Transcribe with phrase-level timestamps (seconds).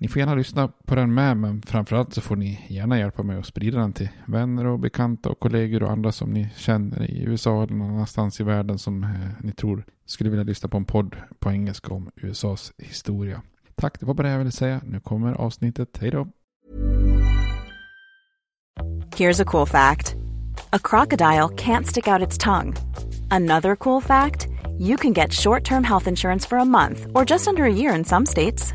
[0.00, 3.38] Ni får gärna lyssna på den med, men framförallt så får ni gärna hjälpa mig
[3.38, 7.22] att sprida den till vänner och bekanta och kollegor och andra som ni känner i
[7.22, 10.84] USA eller någon annanstans i världen som eh, ni tror skulle vilja lyssna på en
[10.84, 13.42] podd på engelska om USAs historia.
[13.74, 14.80] Tack, det var bara det jag ville säga.
[14.84, 15.98] Nu kommer avsnittet.
[16.00, 16.28] Hej då!
[19.16, 20.16] Here's a cool fact.
[20.70, 22.74] A crocodile can't stick out its tongue.
[23.30, 27.64] Another cool fact, you can get short-term health insurance for a month or just under
[27.64, 28.74] a year in some states.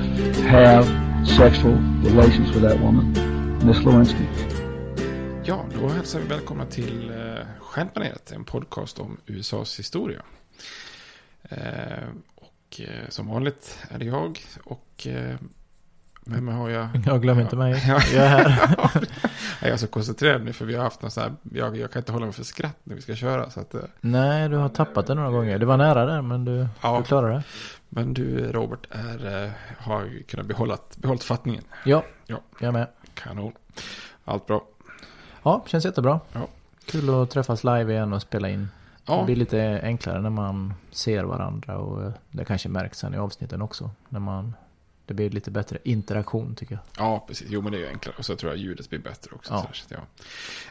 [0.37, 0.85] have
[1.37, 3.13] sexual relations with that woman,
[3.65, 4.25] Miss Lewinsky.
[5.43, 10.21] Ja, då hälsar vi välkomna till eh, Stjärnpaneret, en podcast om USAs historia.
[11.43, 11.57] Eh,
[12.35, 15.07] och eh, som vanligt är det jag och
[16.25, 16.87] vem har jag?
[17.05, 17.83] Jag glömmer inte mig.
[17.87, 18.01] Ja.
[18.13, 18.79] Jag är här.
[19.61, 21.99] jag är så koncentrerad nu för vi har haft någon så här, jag, jag kan
[21.99, 23.49] inte hålla mig för skratt när vi ska köra.
[23.49, 25.59] Så att, Nej, du har tappat det några gånger.
[25.59, 26.97] Du var nära där, men du, Ja.
[26.97, 27.43] du klarade det.
[27.93, 31.63] Men du Robert är, eh, har kunnat behålla, behållit fattningen.
[31.85, 32.41] Ja, Ja.
[32.59, 32.87] jag med.
[33.13, 33.53] Kanon.
[34.25, 34.63] Allt bra.
[35.43, 36.19] Ja, känns jättebra.
[36.33, 36.47] Ja.
[36.85, 38.59] Kul att träffas live igen och spela in.
[39.05, 43.13] Det Ja, blir lite enklare när man ser varandra och eh, det kanske märks sen
[43.13, 43.89] i avsnitten också.
[44.09, 44.53] När man,
[45.05, 47.05] det blir lite bättre interaktion tycker jag.
[47.05, 47.47] ja, precis.
[47.49, 48.15] Jo, men det är ju enklare.
[48.17, 49.53] Och så tror jag ljudet blir bättre också.
[49.53, 49.61] Ja.
[49.67, 49.91] Särskilt,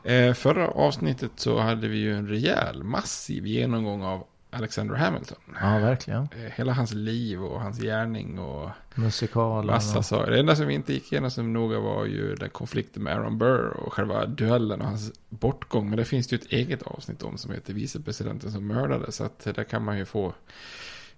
[0.04, 0.10] ja.
[0.10, 5.38] Eh, förra avsnittet så hade vi ju en rejäl, massiv genomgång av Alexander Hamilton.
[5.60, 6.22] Ja, verkligen.
[6.22, 9.66] Eh, hela hans liv och hans gärning och Musikalen.
[9.66, 10.30] massa saker.
[10.30, 13.38] Det enda som vi inte gick igenom så noga var ju den konflikten med Aaron
[13.38, 15.88] Burr och själva duellen och hans bortgång.
[15.88, 19.12] Men det finns det ju ett eget avsnitt om som heter vicepresidenten som mördade.
[19.12, 20.32] Så att där kan man ju få,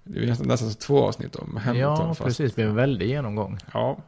[0.05, 1.91] det är nästan, nästan två avsnitt om Hamilton.
[2.09, 2.51] ja, fast- precis.
[2.51, 3.59] Det blir en väldig genomgång.
[3.73, 3.99] Ja,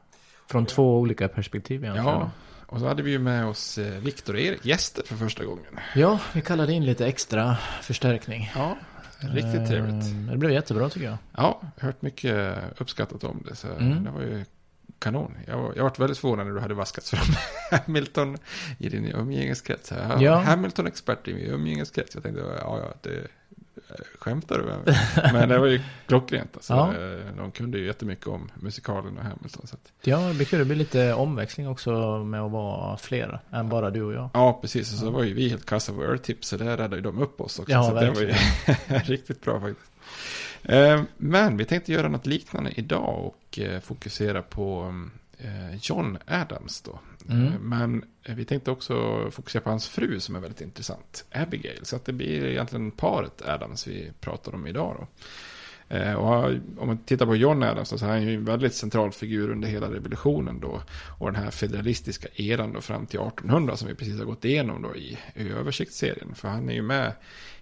[0.51, 2.09] Från två olika perspektiv egentligen.
[2.11, 2.31] ja.
[2.67, 5.65] Och så hade vi ju med oss eh, Viktor och Erik, gäster för första gången.
[5.95, 8.51] Ja, vi kallade in lite extra förstärkning.
[8.55, 8.77] Ja,
[9.21, 10.05] riktigt trevligt.
[10.05, 11.17] Eh, Det blev jättebra tycker jag.
[11.37, 13.57] Ja, jag har hört mycket uppskattat om det.
[13.57, 14.05] Så Mm.
[14.05, 14.45] det var ju
[14.99, 15.35] kanon.
[15.47, 17.35] Jag, jag varit väldigt förvånad när du hade vaskats fram
[17.87, 18.37] Hamilton
[18.79, 19.93] i din umgängeskrets.
[20.21, 20.35] Ja.
[20.37, 22.15] Hamilton-expert i min umgängeskrets.
[22.15, 23.27] Jag tänkte, ja, ja, det
[24.19, 24.97] skämtar du med?
[25.33, 26.51] Men det var ju klockrent.
[26.57, 26.73] Alltså.
[26.73, 26.93] Ja.
[27.37, 29.67] De kunde ju jättemycket om musikalen och Hamilton.
[29.67, 30.59] Så att, Ja, det blir kul.
[30.59, 31.91] Det blir lite omväxling också
[32.25, 34.31] med att vara fler än bara du och jag.
[34.35, 34.93] ja, precis.
[34.93, 36.49] Och så var ju vi helt kassa på örtips.
[36.49, 37.73] Så där räddade ju de upp oss också.
[37.73, 38.35] Ja, så det var ju
[39.15, 39.91] riktigt bra faktiskt.
[40.63, 45.11] Eh, Men vi tänkte göra något liknande idag och eh, fokusera på eh,
[45.81, 46.99] John Adams då.
[47.29, 47.47] Mm.
[47.47, 48.95] Eh, Men eh, vi tänkte också
[49.31, 51.81] fokusera på hans fru som är väldigt intressant, Abigail.
[51.85, 55.07] Så att det blir egentligen paret Adams vi pratar om idag då.
[55.89, 56.45] Eh, och
[56.79, 59.69] om man tittar på John Adams så är han ju en väldigt central figur under
[59.69, 60.83] hela revolutionen då.
[61.19, 64.83] Och den här federalistiska eran då fram till 1800 som vi precis har gått igenom
[64.83, 66.35] då i, i översiktsserien.
[66.35, 67.13] För han är ju med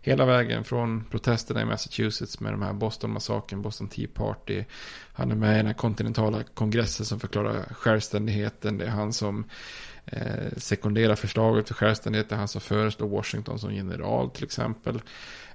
[0.01, 4.65] hela vägen från protesterna i Massachusetts med de här Boston-massakern, Boston Tea Party.
[5.13, 8.79] Han är med i den här kontinentala kongressen som förklarar självständigheten.
[8.79, 9.45] Det är han som
[10.07, 12.29] eh, sekunderar förslaget för självständighet.
[12.29, 15.01] Det är han som föreslår Washington som general till exempel.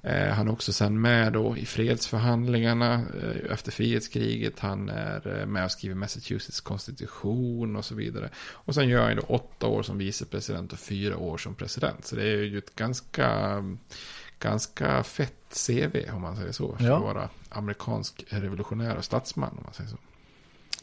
[0.08, 4.60] Eh, han är också sen med då i fredsförhandlingarna eh, efter frihetskriget.
[4.60, 8.30] Han är eh, med och skriver Massachusetts konstitution och så vidare.
[8.52, 12.06] Och sen gör han då åtta år som vicepresident och fyra år som president.
[12.06, 13.64] Så det är ju ett ganska,
[14.40, 15.34] ganska fett
[15.68, 16.76] CV om man säger så.
[16.78, 16.96] För Ja.
[16.98, 19.98] att vara amerikansk revolutionär och statsman om man säger så.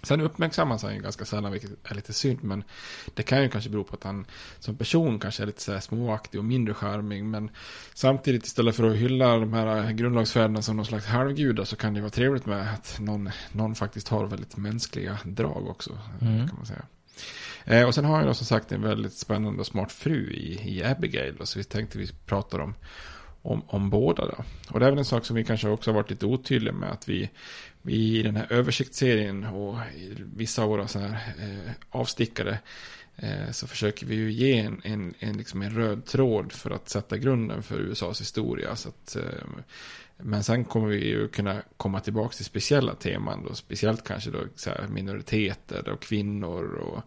[0.05, 2.45] Sen uppmärksammas han ju ganska sällan, vilket är lite synd.
[2.45, 2.65] Men
[3.15, 4.27] det kan ju kanske bero på att han
[4.59, 7.25] som person kanske är lite så här småaktig och mindre charmig.
[7.25, 7.51] Men
[7.95, 12.01] samtidigt istället för att hylla de här grundlagsfäderna som någon slags halvgudar så kan det
[12.01, 15.99] vara trevligt med att någon, någon faktiskt har väldigt mänskliga drag också.
[16.21, 16.49] Mm.
[16.49, 16.83] Kan man säga.
[17.65, 20.31] Eh, och sen har han ju då som sagt en väldigt spännande och smart fru
[20.31, 21.37] i, i Abigail.
[21.37, 22.75] Och så vi tänkte vi pratar om,
[23.45, 24.45] om, om båda då.
[24.71, 26.93] Och det är väl en sak som vi kanske också har varit lite otydliga med.
[26.93, 27.31] Att vi,
[27.83, 31.09] vi i den här översiktsserien och i vissa av våra så här,
[31.39, 32.59] eh, avstickare.
[33.17, 36.89] Eh, så försöker vi ju ge en, en, en, liksom en röd tråd för att
[36.89, 38.77] sätta grunden för USAs historia.
[38.77, 39.23] Så att, eh,
[40.17, 43.45] men sen kommer vi ju kunna komma tillbaka till speciella teman.
[43.49, 44.39] Då, speciellt kanske då
[44.89, 46.65] minoriteter och kvinnor.
[46.75, 47.03] Och,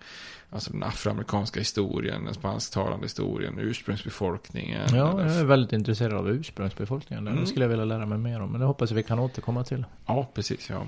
[0.50, 4.96] alltså den afroamerikanska historien, den spansktalande historien, ursprungsbefolkningen.
[4.96, 7.26] Ja, jag är väldigt intresserad av ursprungsbefolkningen.
[7.26, 7.46] Det Mm.
[7.46, 8.52] skulle jag vilja lära mig mer om.
[8.52, 9.86] Men det hoppas jag vi kan återkomma till.
[10.06, 10.70] ja precis.
[10.70, 10.88] Ja.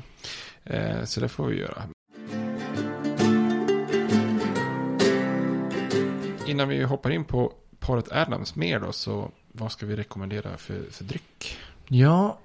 [0.64, 1.84] Eh, så det får vi göra.
[6.50, 10.92] Innan vi hoppar in på paret Adams mer då, så vad ska vi rekommendera för,
[10.92, 11.58] för dryck?
[11.88, 12.38] Ja,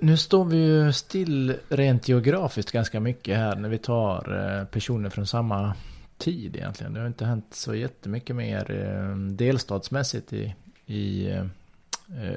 [0.00, 5.10] nu står vi ju still rent geografiskt ganska mycket här när vi tar eh, personer
[5.10, 5.74] från samma
[6.18, 6.94] tid egentligen.
[6.94, 10.54] Det har inte hänt så jättemycket mer eh, delstatsmässigt i,
[10.86, 11.44] i eh,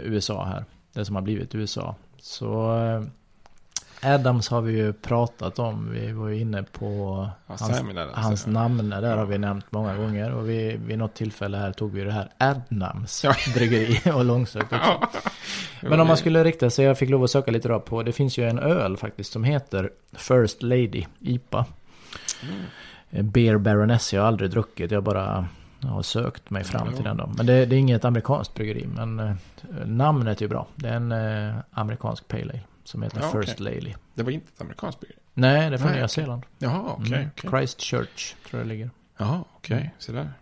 [0.03, 0.65] USA här.
[0.93, 1.95] Det som har blivit USA.
[2.17, 2.71] Så
[4.05, 5.91] Adams har vi ju pratat om.
[5.91, 6.85] Vi var ju inne på
[7.47, 8.51] Ja, hans, Adams, hans ja.
[8.51, 8.89] namn.
[8.89, 10.31] Där har vi nämnt många gånger.
[10.33, 13.33] Och vi, vid något tillfälle här tog vi det här Adnams Ja.
[13.53, 14.99] bryggeri och långsökt också.
[15.81, 18.11] Men om man skulle rikta sig, jag fick lov att söka lite då på, det
[18.11, 21.65] finns ju en öl faktiskt som heter First Lady IPA.
[22.43, 23.31] Mm.
[23.31, 25.47] Beer Baroness, jag har aldrig druckit, jag bara
[25.81, 26.95] har sökt mig fram Ja.
[26.95, 27.29] till den då.
[27.37, 29.33] Men det, det är inget amerikanskt bryggeri, men eh,
[29.85, 30.67] namnet är ju bra.
[30.75, 33.41] Det är en eh, amerikansk pale ale som heter Ja.
[33.41, 33.93] First Lady.
[34.13, 35.19] Det var inte ett amerikanskt bryggeri?
[35.33, 36.07] Nej, det är från Nej, Nya.
[36.07, 36.43] Zeeland.
[36.59, 37.13] Jaha, okej.
[37.13, 37.29] Mm.
[37.37, 37.49] okej.
[37.49, 38.89] Christchurch tror jag det ligger.
[39.17, 39.93] Jaha, okej.
[39.99, 40.33] Så där.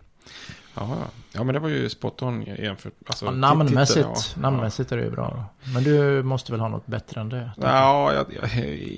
[0.76, 0.96] Jaha,
[1.32, 2.92] ja men det var ju spot on jämfört.
[3.06, 4.40] Alltså, Ja, titta, namnmässigt, ja.
[4.40, 5.44] namnmässigt är det ju bra.
[5.74, 7.50] Men du måste väl ha något bättre än det?
[7.56, 8.26] Ja, jag,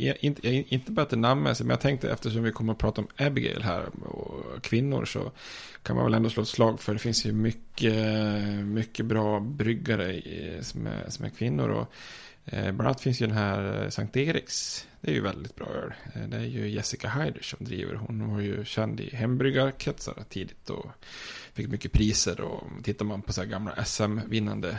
[0.00, 3.62] jag, inte, inte bättre namnmässigt, men jag tänkte eftersom vi kommer att prata om Abigail
[3.62, 5.30] här och kvinnor så
[5.82, 7.94] kan man väl ändå slå ett slag för det finns ju mycket,
[8.64, 10.20] mycket bra bryggare
[10.62, 11.68] som, är, som är kvinnor.
[11.68, 11.92] Och,
[12.48, 15.66] Eh, bland annat finns ju den här eh, Sankt Eriks, det är ju väldigt bra
[15.66, 15.94] öl.
[16.14, 17.94] Eh, det är ju Jessica Heider som driver.
[17.94, 20.86] Hon var ju känd i hembryggarkretsar tidigt och
[21.52, 22.40] fick mycket priser.
[22.40, 24.78] Och tittar man på så här gamla SM-vinnande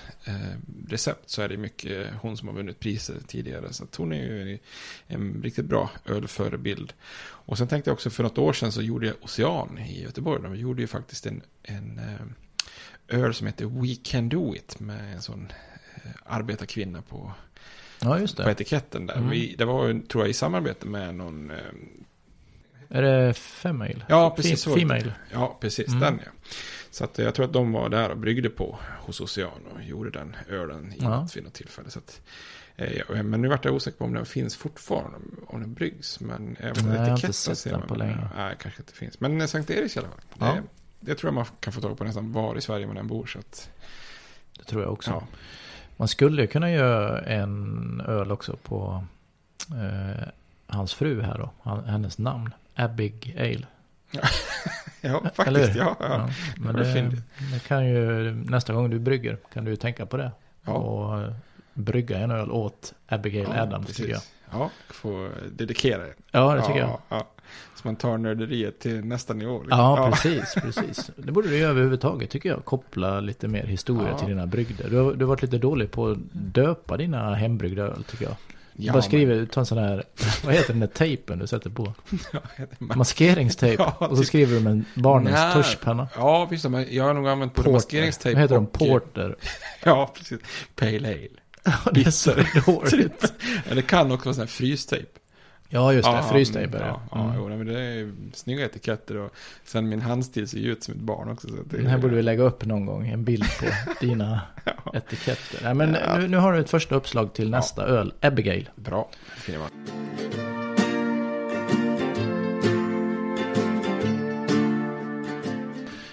[0.90, 3.74] recept så är det mycket hon som har vunnit priser tidigare.
[3.74, 4.60] Så att hon är ju
[5.08, 6.94] en riktigt bra ölförebild.
[7.20, 10.44] Och sen tänkte jag också för något år sedan så gjorde jag Ocean i Göteborg.
[10.44, 12.02] De gjorde ju faktiskt en, en
[13.08, 15.52] öl som heter We Can Do It med en sån
[16.26, 17.34] arbetarkvinna på,
[18.02, 18.52] Ja, just på det.
[18.52, 19.16] etiketten där.
[19.16, 19.30] Mm.
[19.30, 21.52] Vi, det var tror jag, i samarbete med någon...
[21.52, 21.58] Eh,
[22.90, 24.06] Är det Female?
[24.10, 24.76] Ja, precis så.
[24.76, 25.14] Female.
[25.34, 25.88] ja, precis.
[25.88, 26.00] Mm.
[26.00, 26.32] Den ja.
[26.92, 30.10] Så att jag tror att de var där och bryggde på hos Ocean och gjorde
[30.10, 31.28] den ölen i Ja.
[31.36, 31.90] vid något tillfälle.
[31.90, 32.22] Så att,
[32.76, 35.18] eh, ja, men nu vart jag osäker på om den finns fortfarande,
[35.48, 36.20] om den bryggs.
[36.20, 38.28] Men även Nej, etiketten ser man- på länge.
[38.36, 39.20] Nej, kanske inte finns.
[39.20, 40.20] Men eh, Sankt Eriks i alla fall.
[40.40, 40.46] Ja.
[40.46, 40.62] Det,
[41.00, 43.26] det tror jag man kan få tag på nästan var i Sverige man än bor.
[43.26, 43.70] Så att,
[44.58, 45.12] Det tror jag också.
[45.12, 45.28] ja.
[45.98, 49.04] Man skulle kunna göra en öl också på
[49.72, 50.28] eh,
[50.68, 51.50] hans fru här då.
[51.64, 52.54] Han, hennes namn.
[52.76, 53.66] Abigail.
[54.12, 54.20] ja,
[55.02, 55.76] Eller faktiskt.
[55.76, 55.80] hur?
[55.80, 56.30] Ja, ja.
[56.58, 57.12] Men det
[57.54, 60.32] det, kan ju, nästa gång du brygger kan du tänka på det.
[60.66, 60.72] Ja.
[60.72, 61.34] Och
[61.74, 63.98] brygga en öl åt Abigail Ja, Adams precis.
[63.98, 64.22] tycker jag.
[64.52, 66.14] Ja, få dedikera det.
[66.32, 67.18] Ja, det tycker ja, jag.
[67.20, 67.28] Ja.
[67.76, 69.60] Så man tar nörderiet till nästa nivå.
[69.62, 69.80] liksom.
[69.80, 71.12] Ja, precis, precis.
[71.16, 72.66] Det borde du göra överhuvudtaget tycker jag.
[72.66, 74.18] Koppla lite mer historia Ja.
[74.18, 74.90] till dina brygder.
[74.90, 78.36] Du har, du har varit lite dålig på att döpa dina hembryggda öl tycker jag.
[78.80, 80.04] Ja, bara skriver, ta en sån här,
[80.46, 81.94] vad heter den där tejpen du sätter på?
[82.80, 83.84] men- Maskeringstejp.
[83.84, 84.26] Ja, och så typ.
[84.28, 85.54] skriver du med en barnens Nej.
[85.54, 86.08] tuschpenna.
[86.16, 86.66] Ja, visst.
[86.90, 88.66] Jag har nog använt både maskeringstejp Vad heter de?
[88.66, 88.74] och...
[88.74, 89.36] Porter.
[89.84, 90.40] Ja, precis.
[90.76, 91.28] Pale ale.
[91.68, 92.32] Ja, det är så
[92.66, 93.34] dåligt.
[93.70, 95.10] Ja, det kan också vara sån här frystejp.
[95.70, 96.16] Ja, just det.
[96.16, 96.86] Ja, Frystejp är det.
[96.88, 97.48] Ja, ja, Mm.
[97.50, 99.34] nej, men det är snygga etiketter och
[99.66, 101.48] sen min handstil ser ju ut som ett barn också.
[101.48, 103.08] Så det, Den här borde vi lägga upp någon gång.
[103.08, 103.66] En bild på
[104.06, 104.42] dina
[104.94, 105.60] etiketter.
[105.64, 108.14] Nej, men nu, nu har du ett första uppslag till nästa öl.
[108.22, 108.70] Abigail.
[108.76, 109.10] Bra,
[109.48, 109.70] man.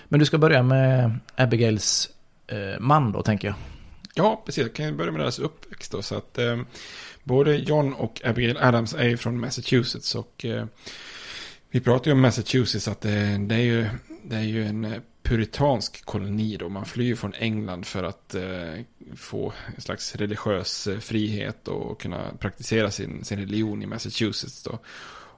[0.08, 2.10] Men du ska börja med Abigails
[2.46, 3.54] eh, man då, tänker jag.
[4.14, 4.62] Ja, precis.
[4.62, 6.02] Jag kan börja med deras uppväxt då.
[6.02, 6.60] Så att eh,
[7.22, 10.14] både John och Abigail Adams är från Massachusetts.
[10.14, 10.66] Och eh,
[11.70, 13.86] vi pratar ju om Massachusetts att det, det, är, ju,
[14.22, 16.68] det är ju en puritansk koloni då.
[16.68, 18.80] Man flyr från England för att eh,
[19.16, 24.78] få en slags religiös eh, frihet och kunna praktisera sin, sin religion i Massachusetts då.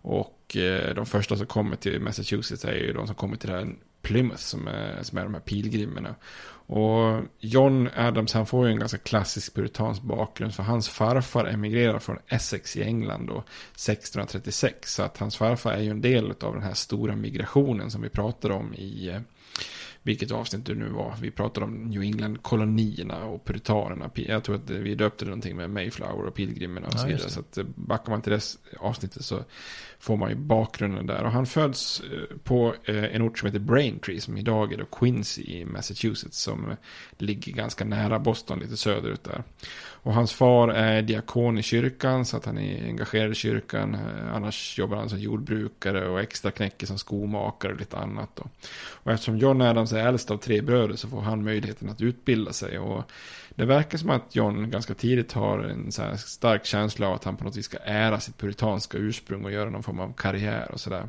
[0.09, 3.57] Och eh, de första som kommer till Massachusetts är ju de som kommer till det
[3.57, 3.75] här
[4.07, 6.15] Plymouth som är, som är de här pilgrimerna.
[6.69, 11.99] Och John Adams han får ju en ganska klassisk puritansk bakgrund för hans farfar emigrerar
[11.99, 14.95] från Essex i England då 1636.
[14.95, 18.09] Så att hans farfar är ju en del av den här stora migrationen som vi
[18.09, 19.21] pratade om i eh,
[20.07, 21.15] vilket avsnitt det nu var.
[21.21, 24.11] Vi pratade om New England-kolonierna och puritanerna.
[24.15, 27.31] Jag tror att vi döpte det någonting med Mayflower och pilgrimerna och så vidare.
[27.31, 29.45] så att eh, backar man till det avsnittet så
[29.99, 31.25] får man ju bakgrunden där.
[31.25, 34.85] Och han föds eh, på eh, en ort som heter Braintree som idag är då
[34.85, 36.77] Quincy i Massachusetts som
[37.19, 39.43] ligger ganska nära Boston, lite söderut där.
[40.07, 43.97] Och hans far är diakon i kyrkan så att han är engagerad i kyrkan.
[44.35, 48.31] Annars jobbar han som jordbrukare och extra knäcker som skomakare och lite annat.
[48.35, 48.45] Då.
[48.89, 52.53] Och eftersom John Adams sig äldst av tre bröder så får han möjligheten att utbilda
[52.53, 52.79] sig.
[52.79, 53.11] Och
[53.55, 57.37] det verkar som att John ganska tidigt har en så stark känsla av att han
[57.37, 60.81] på något vis ska ära sitt puritanska ursprung och göra någon form av karriär och
[60.81, 61.09] sådär.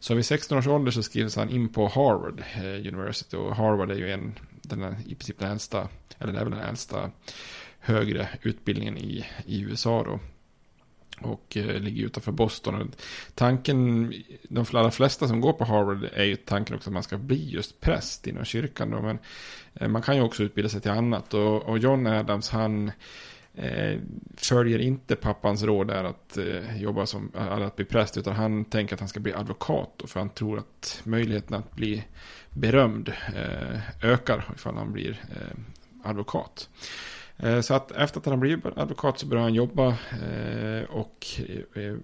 [0.00, 3.90] Så vid 16 års ålder så skrivs han in på Harvard eh, University och Harvard
[3.90, 5.88] är ju en, den är i princip den äldsta,
[6.18, 7.10] eller det är väl den äldsta
[7.78, 10.20] högre utbildningen i, i USA då.
[11.20, 12.92] Och eh, ligger utanför Boston.
[13.34, 14.12] Tanken,
[14.48, 17.50] de allra flesta som går på Harvard är ju tanken också att man ska bli
[17.50, 18.90] just präst inom kyrkan.
[18.90, 19.18] Då, men
[19.74, 21.34] eh, man kan ju också utbilda sig till annat.
[21.34, 22.92] Och, och John Adams han
[23.54, 23.98] eh,
[24.36, 28.16] följer inte pappans råd där att eh, jobba som, eller att bli präst.
[28.16, 29.90] Utan han tänker att han ska bli advokat.
[29.96, 32.04] Då, för han tror att möjligheten att bli
[32.50, 35.58] berömd eh, ökar ifall han blir eh,
[36.10, 36.68] advokat.
[37.36, 41.26] Eh, så att efter att han blivit advokat så började han jobba eh, och
[41.74, 41.94] eh,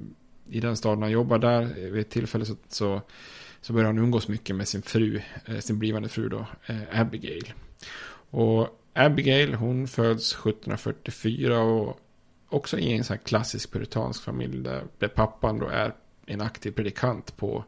[0.48, 3.00] i den staden han jobbar där vid ett tillfälle så, så,
[3.60, 5.20] så började han umgås mycket med sin fru,
[5.60, 6.46] sin blivande fru då,
[6.92, 7.52] Abigail.
[8.30, 12.00] Och Abigail hon föds 1744 och
[12.48, 15.94] också i en sån här klassisk puritansk familj där, där pappan då är
[16.26, 17.64] en aktiv predikant på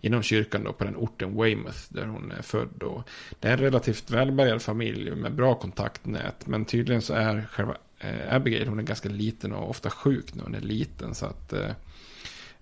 [0.00, 2.82] inom kyrkan då på den orten Weymouth där hon är född.
[2.82, 3.08] Och
[3.40, 6.46] det är en relativt välbärgad familj med bra kontaktnät.
[6.46, 10.44] Men tydligen så är själva eh, Abigail, hon är ganska liten och ofta sjuk när
[10.44, 11.14] hon är liten.
[11.14, 11.70] Så att eh,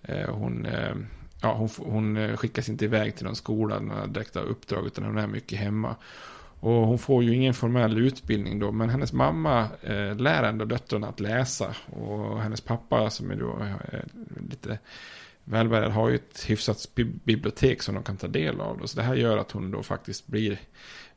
[0.02, 0.94] eh hon, eh,
[1.42, 5.26] ja, hon, hon skickas inte iväg till någon skola, några direkta uppdrag, utan hon är
[5.26, 5.96] mycket hemma.
[6.60, 11.08] Och hon får ju ingen formell utbildning då, men hennes mamma eh, lär ändå döttrarna
[11.08, 11.74] att läsa.
[11.86, 13.58] Och hennes pappa som är då
[13.92, 14.00] eh,
[14.50, 14.78] lite
[15.48, 18.78] välbärgad har ju ett hyfsat bibliotek som de kan ta del av.
[18.78, 18.86] Då.
[18.86, 20.58] Så det här gör att hon då faktiskt blir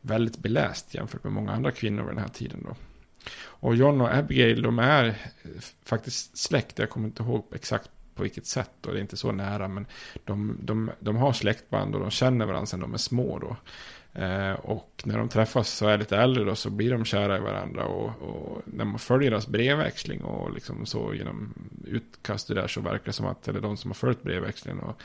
[0.02, 2.66] väldigt beläst jämfört med många andra kvinnor vid den här tiden.
[2.68, 2.76] Då.
[3.42, 5.16] Och John och Abigail, de är
[5.86, 6.80] faktiskt släkt.
[6.80, 8.86] Jag kommer inte ihåg exakt på vilket sätt.
[8.86, 9.68] Och det är inte så nära.
[9.68, 9.86] Men
[10.26, 13.40] de, de, de har släktband och de känner varandra sedan de är små.
[13.40, 13.56] Då.
[14.20, 17.40] Eh, och när de träffas så är lite äldre då så blir de kära i
[17.40, 17.86] varandra.
[17.86, 21.54] Och, och när man följer deras brevväxling och liksom så genom
[21.86, 25.02] utkast där så verkar det som att, eller de som har följt brevväxlingen och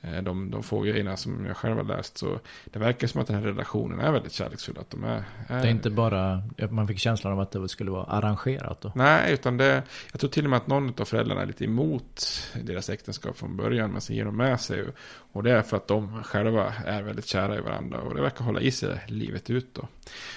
[0.00, 2.18] de, de få grejerna som jag själv har läst.
[2.18, 4.78] Så det verkar som att den här relationen är väldigt kärleksfull.
[4.78, 5.62] Att de är, är...
[5.62, 8.92] Det är inte bara, man fick känslan av att det skulle vara arrangerat då?
[8.94, 12.42] Nej, utan det, jag tror till och med att någon av föräldrarna är lite emot
[12.62, 13.90] deras äktenskap från början.
[13.90, 14.84] Men sen ger de med sig.
[15.32, 18.00] Och det är för att de själva är väldigt kära i varandra.
[18.00, 19.88] Och det verkar hålla i sig livet ut då.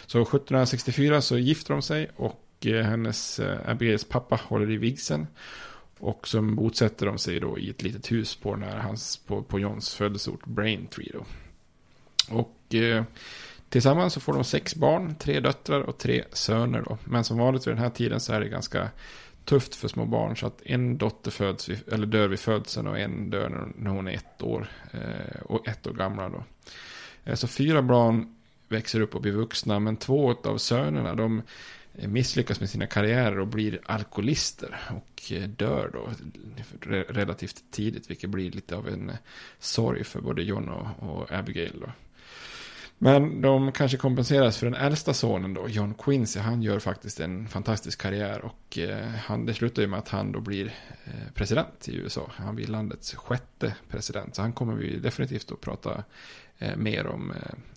[0.05, 5.27] Så 1764 så gifter de sig och eh, hennes, äh, Abigails pappa håller i vigseln.
[6.01, 9.59] Och så bosätter de sig då i ett litet hus på, när hans, på, på
[9.59, 11.25] Johns födelseort Braintree då.
[12.35, 13.03] Och eh,
[13.69, 16.97] tillsammans så får de sex barn, tre döttrar och tre söner då.
[17.03, 18.89] Men som vanligt vid den här tiden så är det ganska
[19.45, 20.37] tufft för små barn.
[20.37, 24.07] Så att en dotter föds vid, eller dör vid födseln och en dör när hon
[24.07, 24.67] är ett år.
[24.91, 26.43] Eh, och ett år gamla då.
[27.23, 28.35] Eh, så fyra barn
[28.67, 29.79] växer upp och blir vuxna.
[29.79, 31.41] Men två av sönerna de
[31.93, 34.79] misslyckas med sina karriärer och blir alkoholister.
[34.89, 36.09] Och dör då
[37.09, 38.09] relativt tidigt.
[38.09, 39.11] Vilket blir lite av en
[39.59, 41.91] sorg för både John och, Abigail då.
[42.97, 46.39] Men de kanske kompenseras för den äldsta sonen då, John Quincy.
[46.39, 50.31] Han gör faktiskt en fantastisk karriär och eh, han, det slutar ju med att han
[50.31, 50.65] då blir
[51.05, 52.31] eh, president i USA.
[52.35, 54.35] Han blir landets sjätte president.
[54.35, 56.03] Så han kommer vi definitivt att prata
[56.57, 57.33] eh, mer om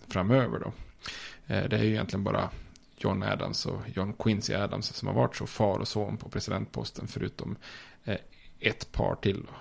[0.07, 0.73] framöver då.
[1.47, 2.49] Det är ju egentligen bara
[2.97, 7.07] John Adams och John Quincy Adams som har varit så far och son på presidentposten
[7.07, 7.55] förutom
[8.05, 8.17] eh,
[8.59, 9.41] ett par till.
[9.41, 9.53] Då.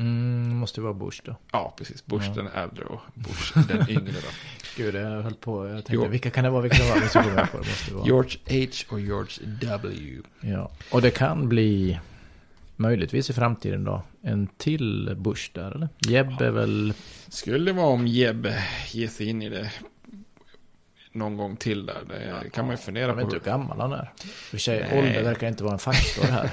[0.00, 1.36] Mm, måste vara Bush då.
[1.52, 2.06] Ja, precis.
[2.06, 2.34] Bush ja.
[2.34, 4.28] den äldre och Bush den yngre då.
[4.76, 5.66] Gud, jag höll på.
[5.68, 6.08] Jag tänkte, Jo.
[6.08, 6.62] vilka kan det vara?
[6.62, 8.06] Vilka kan det så jag på, det måste vara.
[8.06, 10.22] George H och George W.
[10.40, 11.98] Ja, och det kan bli
[12.76, 15.88] möjligtvis i framtiden då en till Bush där eller?
[16.08, 16.92] Jeb är väl,
[17.28, 18.46] Skulle vara om Jeb
[18.88, 19.72] ger sig in i det
[21.18, 22.02] någon gång till där.
[22.42, 23.34] Det kan man ju fundera jag vet på.
[23.36, 24.12] inte hur gammal han är.
[24.24, 26.50] För sig, ålder verkar inte vara en faktor här.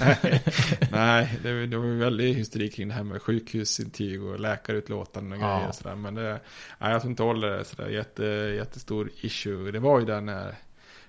[0.92, 5.32] Nej, det, var- det var ju väldigt hysteri kring det här med sjukhusintyg och läkarutlåtanden
[5.42, 5.54] och Ja.
[5.56, 5.94] grejer och sådär.
[5.96, 6.40] Men det,
[6.78, 8.24] nej, jag tror inte ålder är sådär jätte,
[8.56, 9.70] jättestor issue.
[9.70, 10.54] Det var ju där när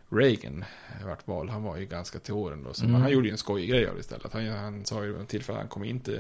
[0.10, 0.66] Reagan
[1.06, 1.50] vart vald.
[1.50, 2.74] Han var ju ganska till åren då.
[2.74, 3.02] Så Mm.
[3.02, 4.34] han gjorde ju en skojig grej av det istället.
[4.34, 6.12] Han, han sa ju vid tillfälle att han kommer inte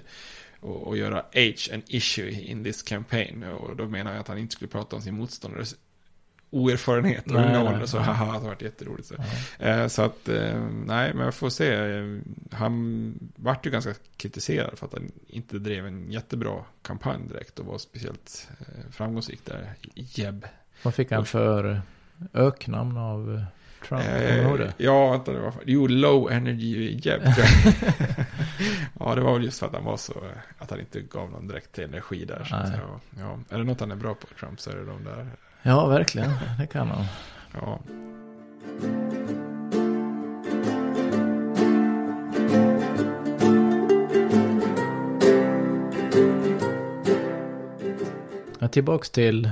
[0.61, 3.43] att att göra age an issue in this campaign.
[3.43, 5.75] Och då menar jag att han inte skulle prata om sin motståndares
[6.55, 7.85] oerfarenhet och unga ålder.
[7.85, 9.07] Så haha, det har varit jätteroligt.
[9.07, 9.15] Så.
[9.59, 11.73] Eh, Så att, eh, nej, men jag får se.
[11.73, 12.17] Eh,
[12.51, 17.65] Han vart ju ganska kritiserad för att han inte drev en jättebra kampanj direkt och
[17.65, 19.73] var speciellt eh, framgångsrik där.
[19.93, 20.45] Jeb.
[20.83, 21.81] Vad fick han för
[22.33, 23.43] öknamn av eh,
[23.87, 24.03] Trump?
[24.03, 24.73] Ihåg det?
[24.77, 27.21] ja, vänta, det var, jo, low energy Jeb.
[28.99, 31.31] ja, det var väl just för att han var så, eh, att han inte gav
[31.31, 32.43] någon direkt energi där.
[32.43, 33.39] Så att, ja, ja.
[33.49, 35.27] Är det något han är bra på, Trump, så är det de där.
[35.67, 36.31] Ja, verkligen.
[36.59, 37.05] Det kan han.
[37.53, 37.79] Ja.
[48.59, 49.49] Ja, tillbaks till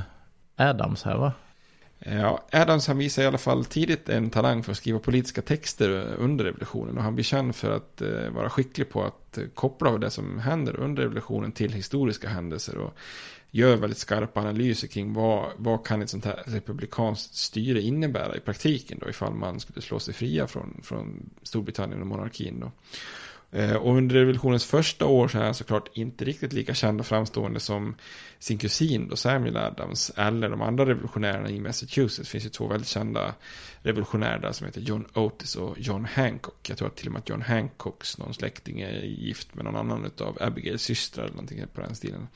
[0.58, 1.34] Adams här va?
[2.06, 5.90] Ja, Adams han visar i alla fall tidigt en talang för att skriva politiska texter
[6.18, 6.98] under revolutionen.
[6.98, 10.40] Och han blir känd för att eh, vara skicklig på att eh, koppla det som
[10.40, 12.78] händer under revolutionen till historiska händelser.
[12.78, 12.94] Och
[13.52, 18.40] gör väldigt skarpa analyser kring vad, vad kan ett sånt här republikanskt styre innebära i
[18.40, 22.72] praktiken då ifall man skulle slå sig fria från, från Storbritannien och monarkin då.
[23.54, 27.06] Eh, och under revolutionens första år så är han såklart inte riktigt lika känd och
[27.06, 27.96] framstående som
[28.40, 32.18] sin kusin då Samuel Adams eller de andra revolutionärerna i Massachusetts.
[32.18, 33.34] Det finns ju två väldigt kända
[33.82, 36.70] revolutionärer där som heter John Otis och John Hancock.
[36.70, 39.76] Jag tror att till och med att John Hancocks någon släkting är gift med någon
[39.76, 42.28] annan av Abigails systrar eller någonting på den stilen.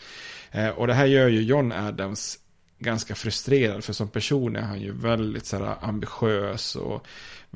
[0.51, 2.39] Eh, och det här gör ju John Adams
[2.79, 7.07] ganska frustrerad för som person är han ju väldigt så här, ambitiös och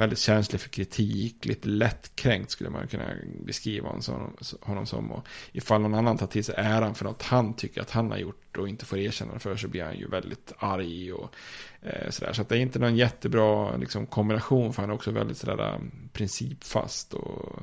[0.02, 3.06] väldigt känslig för kritik, lite lättkränkt skulle man kunna
[3.46, 4.36] beskriva honom som.
[4.62, 5.12] Honom som.
[5.12, 8.18] Och ifall någon annan tar till sig äran för något han tycker att han har
[8.18, 11.36] gjort och inte får erkänna för så blir han ju väldigt arg och
[11.82, 12.34] eh, sådär.
[12.34, 15.74] Så att det är inte någon jättebra liksom, kombination för han är också väldigt sådär
[15.74, 15.80] eh,
[16.14, 17.60] principfast och,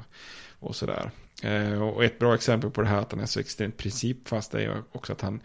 [0.59, 1.11] och sådär.
[1.43, 4.61] Eh, och ett bra exempel på det här att han är så extremt principfast är
[4.61, 5.41] ju också att han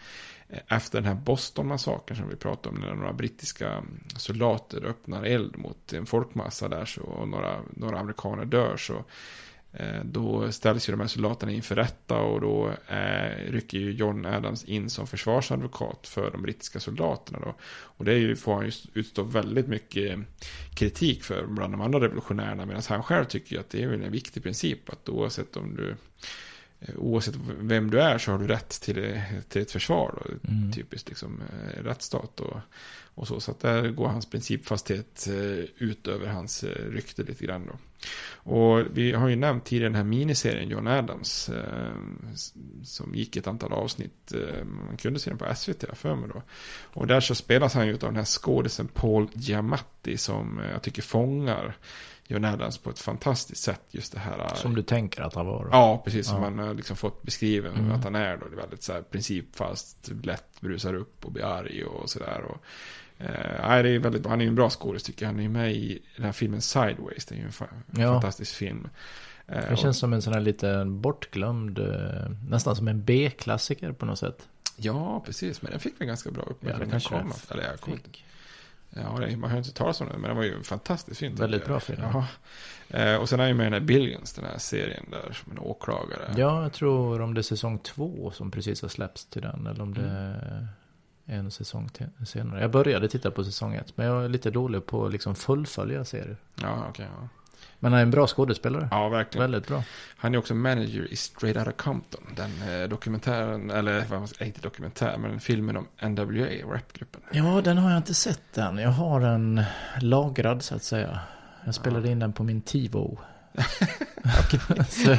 [0.68, 3.84] efter den här Boston-massakern som vi pratade om, när några brittiska
[4.18, 9.04] soldater öppnar eld mot en folkmassa där så, och några, några amerikaner dör så
[9.74, 14.26] eh, då ställs ju de här soldaterna inför rätta och då eh, rycker ju John
[14.26, 17.56] Adams in som försvarsadvokat för de brittiska soldaterna då.
[17.64, 20.20] Och det är ju, får han ju utstå väldigt mycket
[20.76, 24.12] kritik för bland de andra revolutionärerna medan han själv tycker ju att det är en
[24.12, 25.96] viktig princip att oavsett om du
[26.98, 30.16] Oavsett vem du är så har du rätt till, till ett försvar.
[30.18, 30.50] Då.
[30.52, 30.72] Mm.
[30.72, 32.58] Typiskt liksom eh, rättsstat och,
[33.16, 33.40] och så.
[33.40, 37.78] Så att där går hans principfasthet eh, ut över hans eh, rykte lite grann då.
[38.36, 41.50] Och vi har ju nämnt tidigare den här miniserien John Adams.
[41.50, 41.94] Eh,
[42.84, 44.34] som gick ett antal avsnitt.
[44.34, 46.42] Eh, man kunde se den på SVT för mig då.
[46.84, 50.18] Och där så spelas han ju av den här skådisen Paul Giamatti.
[50.18, 51.78] Som eh, jag tycker fångar
[52.28, 53.82] John Adams på ett fantastiskt sätt.
[53.92, 54.40] Just det här.
[54.40, 55.64] eh, Som du tänker att han var.
[55.64, 55.70] då.
[55.72, 56.50] Ja, precis som Ja.
[56.50, 57.92] man har liksom fått beskriven Mm.
[57.92, 58.48] att han är då.
[58.48, 62.42] Det är väldigt så här principfast, lätt brusar upp och blir arg och sådär.
[62.42, 62.58] Och,
[63.26, 64.30] eh, nej, det är väldigt bra.
[64.30, 65.30] Han är ju en bra skådis tycker jag.
[65.30, 67.26] Han är ju med i den här filmen Sideways.
[67.26, 68.14] Det är ju en fa- Ja.
[68.14, 68.88] fantastisk film.
[69.48, 74.06] Eh, Det känns som en sån här lite bortglömd, eh, nästan som en B-klassiker på
[74.06, 74.48] något sätt.
[74.78, 75.62] och, ja, precis.
[75.62, 76.92] Men den fick väl ganska bra Ja, uppmärksamhet.
[76.92, 77.34] kanske den kom.
[77.52, 78.26] Eller jag inte fick.
[78.96, 81.36] Ja, det, man har inte talat om den, men det var ju en fantastisk film.
[81.36, 82.02] Väldigt bra film.
[82.14, 82.26] Ja.
[83.00, 85.60] Eh, och sen är ju med den här Billions, den här serien där, som en
[85.60, 86.34] åklagare.
[86.38, 89.68] Ja, jag tror om det är säsong två som precis har släppts till den.
[89.68, 90.68] Eller om det Mm.
[91.26, 92.62] är en säsong till, senare.
[92.62, 93.98] Jag började titta på säsong ett.
[93.98, 96.38] Men jag är lite dålig på att liksom fullfölja serier.
[96.56, 97.08] Ja, okej.
[97.22, 97.28] ja.
[97.84, 98.88] Men han är en bra skådespelare.
[98.92, 99.52] ja, verkligen.
[99.52, 99.84] Väldigt bra.
[100.18, 102.24] Han är också manager i Straight Outta Compton.
[102.36, 107.22] Den eh, dokumentären, eller vad man ska, inte dokumentär, men filmen om NWA, rapgruppen.
[107.32, 108.78] Ja, den har jag inte sett än.
[108.78, 109.64] Jag har den
[110.02, 111.20] lagrad så att säga.
[111.66, 113.18] Jag spelade in den på min TiVo.
[114.90, 115.16] så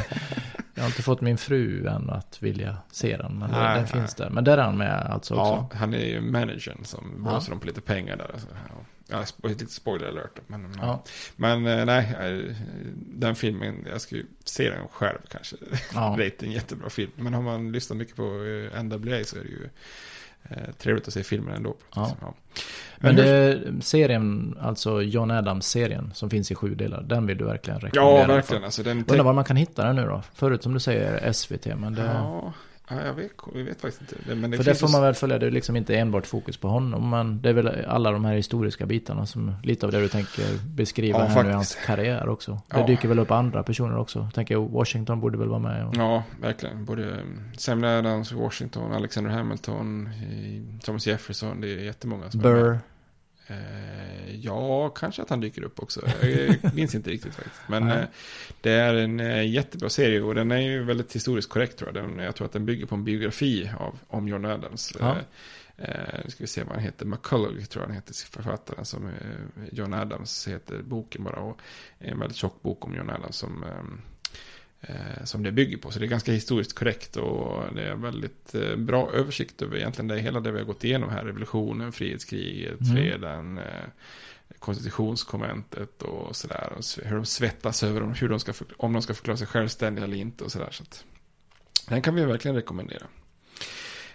[0.74, 3.38] jag har inte fått min fru än att vilja se den.
[3.38, 3.86] Men Nej, den nej.
[3.86, 4.30] finns där.
[4.30, 5.68] Men där är han med alltså också.
[5.72, 7.30] Ja, han är ju managern som Ja.
[7.30, 8.30] blåser dem på lite pengar där.
[8.32, 8.48] Alltså.
[9.08, 10.40] Ja, lite spoiler alert.
[10.46, 11.02] Men, ja.
[11.36, 12.54] Men eh, nej, eh,
[12.96, 15.56] den filmen, jag ska ju se den själv kanske.
[15.94, 16.14] Ja.
[16.18, 17.10] Det är inte en jättebra film.
[17.16, 19.68] Men har man lyssnat mycket på eh, NWA så är det ju
[20.78, 21.76] trevligt att se filmen ändå.
[21.94, 22.16] Ja.
[22.20, 22.34] Ja.
[22.98, 27.44] Men hur- det, serien, alltså John Adams-serien som finns i sju delar, den vill du
[27.44, 28.20] verkligen rekommendera?
[28.20, 28.64] Ja, verkligen.
[28.64, 30.22] Alltså, den Undrar var man kan hitta den nu då?
[30.34, 32.02] Förut som du säger SVT, men det...
[32.04, 32.52] Ja,
[32.90, 34.34] ja, jag vet, jag vet faktiskt inte.
[34.34, 36.68] Men det för det får man väl följa, det är liksom inte enbart fokus på
[36.68, 40.08] honom, men det är väl alla de här historiska bitarna som lite av det du
[40.08, 40.44] tänker
[40.74, 41.74] beskriva Ja, här nu i faktiskt.
[41.78, 42.60] hans karriär också.
[42.70, 42.86] Det Ja.
[42.86, 44.28] dyker väl upp andra personer också.
[44.34, 45.86] Tänker Washington borde väl vara med.
[45.86, 45.94] Och...
[45.96, 46.84] Ja, verkligen.
[46.84, 47.20] Både
[47.56, 50.08] Sam Adams, Washington, Alexander Hamilton,
[50.84, 51.60] Thomas Jefferson.
[51.60, 52.78] Det är jättemånga som är med.
[53.46, 56.00] Eh, ja, kanske att han dyker upp också.
[56.22, 57.60] Jag minns inte riktigt faktiskt.
[57.66, 57.98] Men Nej.
[57.98, 58.04] eh,
[58.60, 62.04] det är en eh, jättebra serie och den är ju väldigt historiskt korrekt tror jag.
[62.04, 64.92] Den, jag tror att den bygger på en biografi av, om John Adams.
[65.00, 65.16] Ja.
[65.76, 67.06] Eh, nu ska vi se vad han heter.
[67.06, 69.12] McCullough tror jag han heter, författaren som eh,
[69.72, 71.36] John Adams heter boken bara.
[71.40, 71.58] Och
[71.98, 73.64] en väldigt tjock bok om John Adams som,
[75.24, 75.90] som det bygger på.
[75.90, 80.08] Så det är ganska historiskt korrekt och det är väldigt eh, bra översikt över egentligen
[80.08, 81.24] det, hela det vi har gått igenom här.
[81.24, 82.96] Revolutionen, frihetskriget, Mm.
[82.96, 83.64] freden, eh,
[84.58, 86.72] konstitutionskonventet och sådär.
[87.04, 90.16] Hur de svettas över om, hur de ska, om de ska förklara sig självständiga eller
[90.16, 90.68] inte och sådär.
[90.70, 91.04] Så att,
[91.88, 93.06] den kan vi verkligen rekommendera.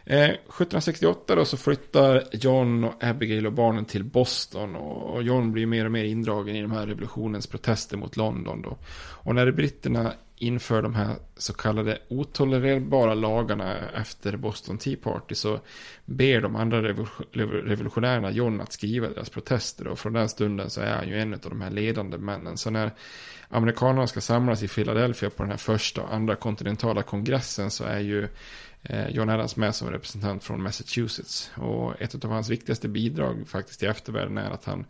[0.05, 5.51] Eh, 1768 då så flyttar John och Abigail och barnen till Boston och och John
[5.51, 8.77] blir mer och mer indragen i de här revolutionens protester mot London då.
[8.97, 15.59] Och när britterna inför de här så kallade otolererbara lagarna efter Boston Tea Party så
[16.05, 20.95] ber de andra revolutionärerna John att skriva deras protester och från den stunden så är
[20.95, 22.57] han ju en av de här ledande männen.
[22.57, 22.91] Så när
[23.49, 27.99] amerikanerna ska samlas i Philadelphia på den här första och andra kontinentala kongressen så är
[27.99, 28.27] ju
[28.83, 31.51] eh, John Adams med som representant från Massachusetts.
[31.55, 34.85] Och ett av hans viktigaste bidrag faktiskt till eftervärlden är att han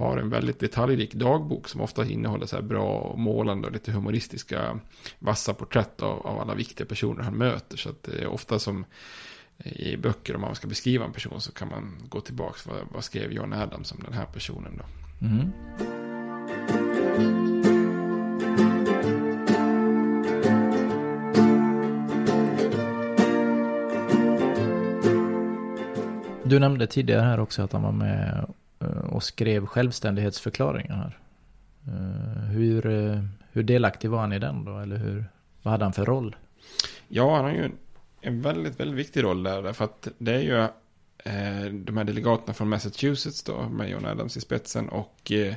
[0.00, 3.92] har en väldigt detaljrik dagbok som ofta innehåller så här bra och målande och lite
[3.92, 4.78] humoristiska
[5.18, 7.76] vassa porträtt av, av alla viktiga personer han möter.
[7.76, 8.84] Så att det är ofta som
[9.64, 13.04] i böcker om man ska beskriva en person så kan man gå tillbaka vad, vad
[13.04, 14.84] skrev John Adams om den här personen då.
[15.26, 15.52] Mm.
[26.44, 31.18] Du nämnde tidigare här också att han var med Eh, och skrev självständighetsförklaringen här.
[31.86, 34.78] Eh, hur, eh, hur delaktig var han i den då?
[34.78, 35.24] Eller hur,
[35.62, 36.36] vad hade han för roll?
[37.08, 37.70] Ja, han har ju
[38.20, 39.62] en, väldigt, väldigt viktig roll där.
[39.62, 40.58] Därför att det är ju
[41.24, 44.88] eh, de här delegaterna från Massachusetts då, med John Adams i spetsen.
[44.88, 45.54] Och eh,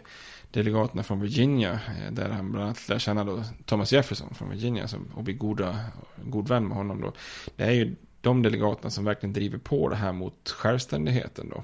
[0.51, 4.88] delegaterna från Virginia, eh, där han bland annat lär känna då Thomas Jefferson från Virginia
[4.88, 5.79] som, och blir goda,
[6.25, 7.13] god vän med honom då.
[7.55, 11.63] Det är ju de delegaterna som verkligen driver på det här mot självständigheten då.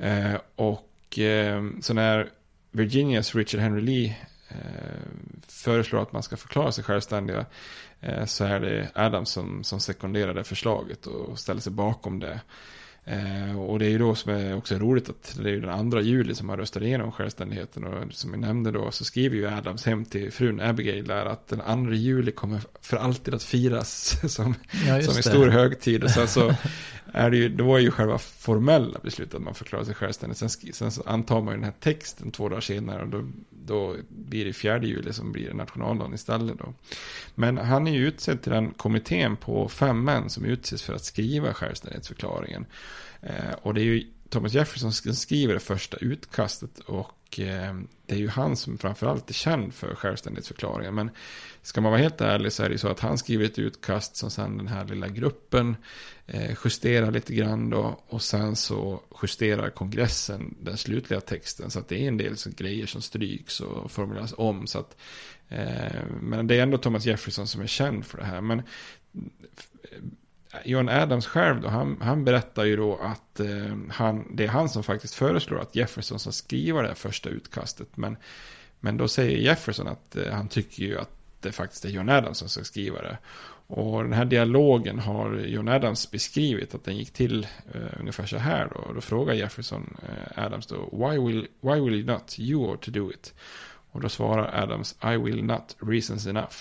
[0.00, 2.28] Eh, och eh, så när
[2.70, 4.16] Virginias Richard Henry Lee
[4.48, 4.56] eh,
[5.48, 7.46] föreslår att man ska förklara sig självständiga
[8.26, 12.40] så är det Adams som, som sekunderar det förslaget och ställer sig bakom det.
[13.58, 16.00] Och det är ju då som är också roligt att det är ju den andra
[16.00, 19.86] juli som man röstar igenom självständigheten och som jag nämnde då så skriver ju Adams
[19.86, 24.54] hem till frun Abigail där att den andra juli kommer för alltid att firas som,
[24.86, 26.04] Ja, som en stor högtid.
[26.04, 26.54] Och sen så
[27.12, 30.36] är det ju, då är ju själva formella beslutet att man förklarar sig självständig.
[30.36, 33.96] Sen, sen så antar man ju den här texten två dagar senare och då, då
[34.08, 36.74] blir det fjärde juli som blir nationaldagen istället då.
[37.34, 41.04] Men han är ju utsedd till den kommittén på fem män som utses för att
[41.04, 42.66] skriva självständighetsförklaringen.
[43.22, 47.74] Eh, och det är ju Thomas Jefferson som skriver det första utkastet och eh,
[48.06, 50.94] det är ju han som framförallt är känd för självständighetsförklaringen.
[50.94, 51.10] Men
[51.62, 54.16] ska man vara helt ärlig så är det ju så att han skriver ett utkast
[54.16, 55.76] som sen den här lilla gruppen
[56.26, 58.00] eh, justerar lite grann då.
[58.08, 61.70] Och sen så justerar kongressen den slutliga texten.
[61.70, 64.66] Så att det är en del så grejer som stryks och formuleras om.
[64.66, 64.96] Så att
[65.48, 68.40] eh, men det är ändå Thomas Jefferson som är känd för det här.
[68.40, 68.62] Men
[70.64, 74.68] John Adams själv då, han, han berättar ju då att eh, han, det är han
[74.68, 77.96] som faktiskt föreslår att Jefferson ska skriva det här första utkastet.
[77.96, 78.16] Men,
[78.80, 81.10] men då säger Jefferson att eh, han tycker ju att
[81.40, 83.18] det faktiskt är John Adams som ska skriva det.
[83.66, 88.36] Och den här dialogen har John Adams beskrivit att den gick till eh, ungefär så
[88.36, 88.80] här då.
[88.80, 92.82] Och då frågar Jefferson eh, Adams då, why will, why will you not, you ought
[92.82, 93.34] to do it?
[93.92, 96.56] Och då svarar Adams, I will not, reasons enough.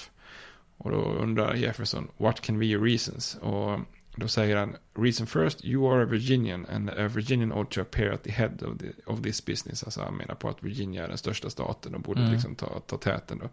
[0.82, 3.36] Och då undrar Jefferson, what can be your reasons?
[3.42, 3.80] Och
[4.16, 8.12] då säger han, reason first, you are a Virginian and a Virginian ought to appear
[8.12, 9.84] at the head of, the, of this business.
[9.84, 12.34] Alltså han menar på att Virginia är den största staten och borde Mm.
[12.34, 13.50] liksom ta, ta täten då.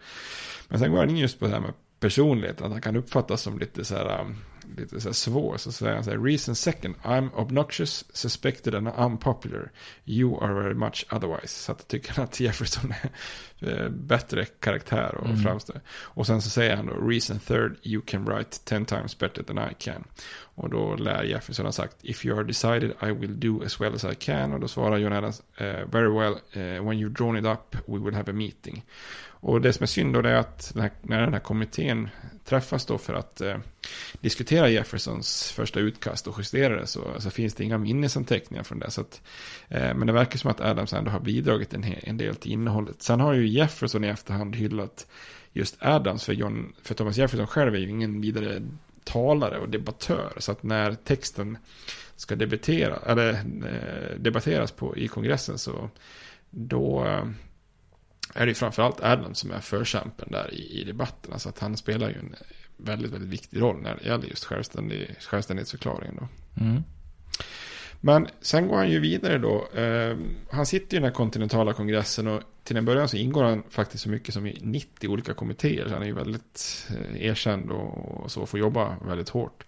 [0.69, 3.43] Men sen går han in just på det här med personlighet, att han kan uppfattas
[3.43, 4.35] som lite så här,
[4.77, 5.57] lite så här svår.
[5.57, 9.71] Så säger han så här, reason second, I'm obnoxious, suspected and unpopular.
[10.05, 11.47] You are very much otherwise.
[11.49, 12.95] Så att jag tycker att Jefferson
[13.59, 15.39] är eh, bättre karaktär och Mm.
[15.43, 15.81] framstår.
[16.03, 19.59] Och sen så säger han då, reason third, you can write ten times better than
[19.59, 20.05] I can.
[20.39, 23.95] Och då lär Jefferson ha sagt, if you are decided I will do as well
[23.95, 24.53] as I can.
[24.53, 27.99] Och då svarar John Adams, eh, very well, eh, when you've drawn it up, we
[27.99, 28.85] will have a meeting.
[29.41, 32.09] Och det som är synd då är att den här, när den här kommittén
[32.45, 33.57] träffas då för att eh,
[34.20, 38.90] diskutera Jeffersons första utkast och justera det så, så finns det inga minnesanteckningar från det.
[38.90, 39.22] Så att,
[39.68, 43.03] eh, men det verkar som att Adams ändå har bidragit en, en del till innehållet.
[43.03, 45.07] Sen har ju Jefferson i efterhand hyllat
[45.53, 48.62] just Adams för, John, för Thomas Jefferson själv är ju ingen vidare
[49.05, 50.33] talare och debattör.
[50.38, 51.59] Så att när texten
[52.16, 55.90] ska debattera, eller, eh, debatteras på, i kongressen så
[56.51, 57.25] då eh,
[58.35, 61.33] är det ju framförallt Adams som är förkämpen där i, i debatten.
[61.33, 62.35] Alltså att han spelar ju en
[62.77, 66.29] väldigt, väldigt viktig roll när det gäller just självständig, självständighetsförklaringen då.
[66.65, 66.83] Mm.
[68.01, 69.69] Men sen går han ju vidare då.
[69.81, 70.17] Eh,
[70.51, 74.03] han sitter i den här kontinentala kongressen och till en början så ingår han faktiskt
[74.03, 75.89] så mycket som i 90 olika kommittéer.
[75.89, 79.65] Så han är ju väldigt eh, erkänd och, och så får jobba väldigt hårt.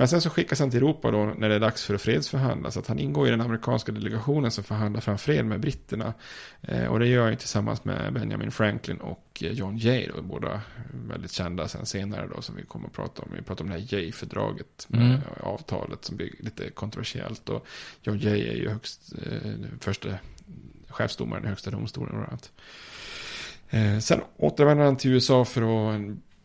[0.00, 2.70] Men sen så skickas han till Europa då när det är dags för att fredsförhandla.
[2.70, 6.14] Så att han ingår i den amerikanska delegationen som förhandlar fram fred med britterna.
[6.62, 10.22] Eh, och det gör han tillsammans med Benjamin Franklin och eh, John Jay då.
[10.22, 10.60] Båda
[11.08, 13.28] väldigt kända sen senare då som vi kommer att prata om.
[13.36, 14.86] Vi pratar om det här Jay-fördraget.
[14.88, 15.20] Med Mm.
[15.40, 17.48] avtalet som blir lite kontroversiellt.
[17.48, 17.66] Och
[18.02, 20.08] John Jay är ju högst, eh, första
[20.88, 22.10] chefsdomaren i högsta domstolen.
[22.10, 22.52] bland annat.
[23.70, 25.62] Eh, sen återvänder han till USA för
[25.94, 26.00] att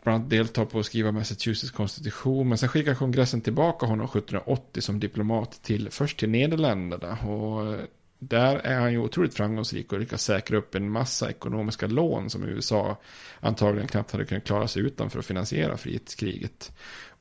[0.05, 2.49] bland annat delta på att skriva Massachusetts konstitution.
[2.49, 7.17] Men sen skickar kongressen tillbaka honom 1780 som diplomat till först till Nederländerna.
[7.17, 7.79] Och eh,
[8.19, 12.43] där är han ju otroligt framgångsrik och lyckas säkra upp en massa ekonomiska lån som
[12.43, 13.01] USA
[13.39, 16.71] antagligen knappt hade kunnat klara sig utan för att finansiera frihetskriget.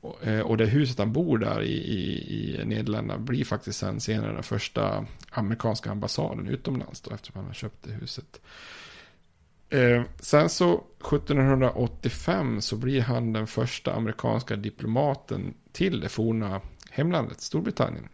[0.01, 3.99] Och, eh, och det huset han bor där i, i, i Nederländerna blir faktiskt sen
[3.99, 8.41] senare den första amerikanska ambassaden utomlands då eftersom han har köpt det huset.
[9.69, 17.41] Eh, sen så 1785 så blir han den första amerikanska diplomaten till det forna hemlandet
[17.41, 18.09] Storbritannien.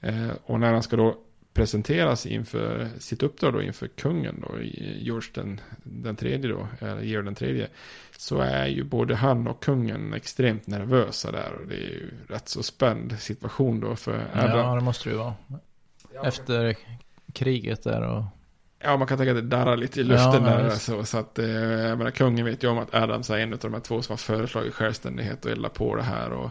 [0.00, 1.16] Eh, och när han ska då
[1.56, 7.24] presenteras inför sitt uppdrag då inför kungen då, George den, den tredje då, eller Georg
[7.24, 7.68] den tredje,
[8.16, 12.48] så är ju både han och kungen extremt nervösa där och det är ju rätt
[12.48, 14.58] så spänd situation då för Adam.
[14.58, 15.34] Ja, det måste det ju vara.
[16.24, 16.76] Efter
[17.32, 18.22] kriget där och...
[18.78, 20.70] Ja, man kan tänka att det darrar lite i luften Ja, där.
[20.70, 23.58] Så, så att, eh, jag menar, kungen vet ju om att Adams är en av
[23.58, 26.30] de här två som har föreslagit självständighet och eldar på det här.
[26.30, 26.50] Och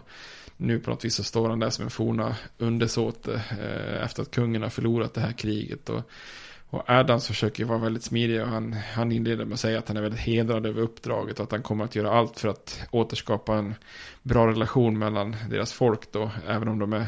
[0.56, 4.30] nu på något vis så står han där som en forna undersåte eh, efter att
[4.30, 5.88] kungen har förlorat det här kriget.
[5.88, 6.02] Och,
[6.70, 9.96] och Adams försöker vara väldigt smidig och han, han inleder med att säga att han
[9.96, 13.54] är väldigt hedrad över uppdraget och att han kommer att göra allt för att återskapa
[13.54, 13.74] en
[14.22, 16.30] bra relation mellan deras folk då.
[16.48, 17.06] Även om de är,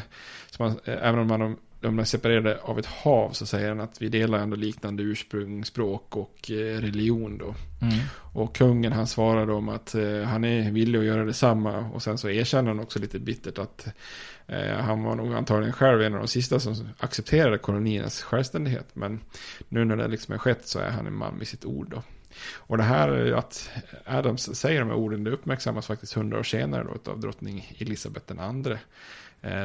[0.49, 3.79] som han, eh, även om man, de är separerade av ett hav så säger han
[3.79, 7.55] att vi delar ändå liknande ursprung, språk och eh, religion då.
[7.81, 7.99] Mm.
[8.33, 11.89] Och kungen han svarar då om att eh, han är villig att göra detsamma.
[11.93, 13.87] Och sen så erkänner han också lite bittert att
[14.47, 18.87] eh, han var nog antagligen själv en av de sista som accepterade koloniernas självständighet.
[18.93, 19.19] Men
[19.69, 22.03] nu när det liksom är skett så är han en man vid sitt ord då.
[22.55, 23.69] Och det här att
[24.05, 28.31] Adams säger de här orden det uppmärksammas faktiskt hundra år senare då av drottning Elisabeth.
[28.31, 28.77] Eh,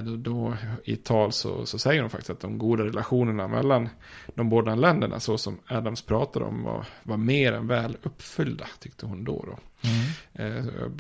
[0.05, 3.89] Då, då i ett tal så, så säger de faktiskt att de goda relationerna mellan
[4.35, 9.07] de båda länderna så som Adams pratar om var, var mer än väl uppfyllda tyckte
[9.07, 9.45] hon då.
[9.47, 9.59] då.
[9.89, 10.59] Mm.
[10.59, 10.93] Eh, Jag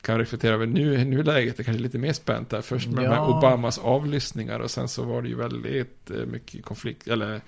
[0.00, 2.62] kan reflektera över nu, nuläget, det kanske är lite mer spänt där.
[2.62, 3.38] Först med de här Ja.
[3.38, 7.40] Obamas avlyssningar och sen så var det ju väldigt eh, mycket konflikt, eller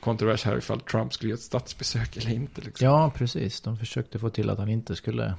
[0.00, 2.60] kontrovers här ifall Trump skulle göra ett statsbesök eller inte.
[2.60, 2.86] Liksom.
[2.86, 3.60] Ja, precis.
[3.60, 5.34] De försökte få till att han inte skulle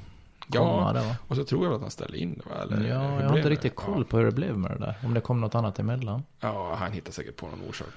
[0.58, 1.16] komma Ja, där va?
[1.28, 2.62] och så tror jag att han ställde in det va?
[2.64, 3.54] Eller, ja, jag har inte det?
[3.54, 4.04] riktigt koll Ja.
[4.10, 4.96] på hur det blev med det där.
[5.04, 6.24] Om det kom något annat emellan.
[6.40, 7.88] Ja, han hittar säkert på någon orsak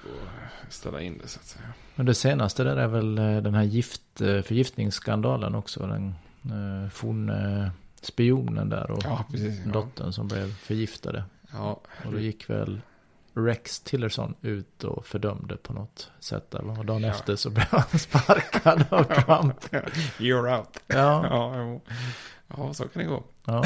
[0.67, 1.65] att ställa in det så att säga.
[1.95, 5.87] Men det senaste där är väl eh, den här gift, eh, förgiftningsskandalen också.
[5.87, 9.61] Den eh, forne spionen där och Ja, precis.
[9.67, 9.73] Ja.
[9.73, 11.25] dottern som blev förgiftade.
[11.53, 12.81] Ja, Och då gick väl
[13.35, 16.77] Rex Tillerson ut och fördömde på något sätt va?
[16.79, 17.09] Och dagen Ja.
[17.11, 19.65] efter så blev han sparkad av Trump.
[20.19, 20.79] You're out.
[20.87, 21.81] Ja, Ja
[22.57, 23.23] ja, så kan det gå.
[23.47, 23.65] ja.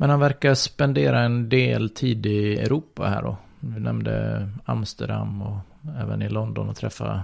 [0.00, 3.36] Men han verkar spendera en del tid i Europa här då.
[3.60, 5.58] Vi nämnde Amsterdam och
[6.00, 7.22] även i London och träffa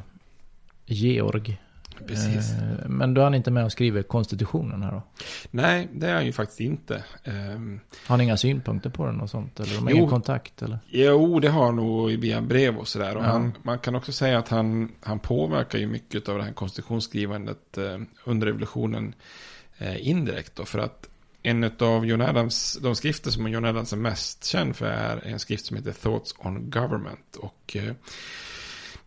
[0.87, 1.61] Georg
[2.07, 2.53] Precis.
[2.53, 5.03] Eh, Men då är han inte med och skriver konstitutionen här då?
[5.51, 7.05] Nej, det är han ju faktiskt inte.
[7.25, 9.61] Ehm, Har ni inga synpunkter på den och sånt?
[9.61, 9.97] Eller de har Jo.
[9.97, 10.79] ingen kontakt eller?
[10.89, 13.17] Jo, det har han nog via brev och sådär.
[13.17, 13.27] Och Ja.
[13.29, 17.79] han, man kan också säga att han, han påverkar ju mycket av det här konstitutionsskrivandet
[17.79, 19.15] eh, under revolutionen
[19.79, 20.57] eh, indirekt.
[20.57, 21.09] Då, för att
[21.43, 25.39] en av John Adams, de skrifter som John Adams är mest känd för är en
[25.39, 27.37] skrift som heter Thoughts on Government.
[27.37, 27.77] Och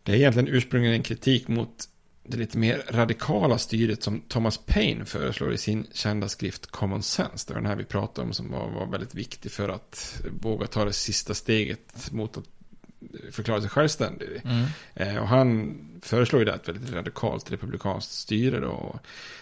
[0.04, 1.86] det är egentligen ursprungligen en kritik mot
[2.28, 7.48] det lite mer radikala styret som Thomas Paine föreslår i sin kända skrift Common Sense.
[7.48, 10.68] Det var den här vi pratade om som var, var väldigt viktig för att våga
[10.68, 12.44] ta det sista steget mot att
[13.32, 14.42] förklara sig självständig.
[14.94, 19.00] Eh, och han föreslår ju det ett väldigt radikalt republikanskt styre då.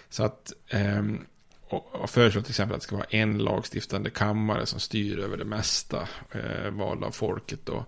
[0.10, 1.26] Så att, ehm,
[1.69, 5.38] och, och föreslår till exempel att det ska vara en lagstiftande kammare som styr över
[5.38, 7.86] det mesta, eh, vald av folket då.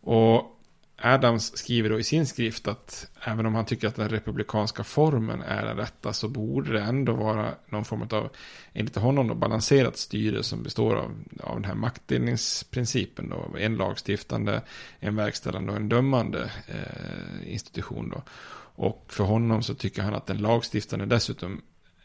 [0.00, 0.54] Och
[0.96, 5.42] Adams skriver då i sin skrift att även om han tycker att den republikanska formen
[5.42, 8.30] är den rätta så borde det ändå vara någon form av,
[8.72, 13.58] enligt honom då, balanserat styre som består av, av den här maktdelningsprincipen då.
[13.58, 14.62] En lagstiftande,
[14.98, 18.22] en verkställande och en dömande eh, institution då.
[18.76, 21.62] Och för honom så tycker han att den lagstiftande dessutom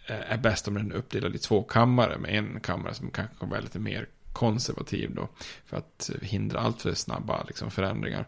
[0.07, 3.35] eh, är bäst om den är uppdelad i två kammare med en kammare som kanske
[3.39, 5.29] kan vara lite mer konservativ då.
[5.65, 8.25] För att hindra allt för snabba liksom, förändringar.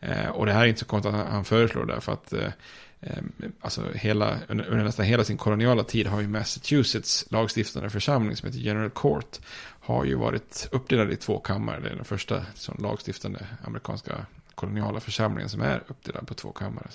[0.00, 2.00] Eh, och det här är inte så konstigt att han föreslår det.
[2.00, 2.52] För att eh,
[3.00, 3.22] eh,
[3.60, 8.46] alltså hela, under, under nästan hela sin koloniala tid har ju Massachusetts lagstiftande församling som
[8.46, 9.38] heter General Court.
[9.80, 11.80] Har ju varit uppdelad i två kammare.
[11.80, 16.86] Det är den första som lagstiftande amerikanska koloniala församlingen som är uppdelad på två kammare.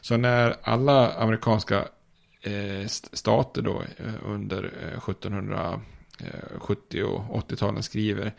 [0.00, 1.88] Så när alla amerikanska
[2.40, 5.80] eh, stater då eh, under eh, 1700
[6.18, 8.34] Eh, 70 och 80-talen skriver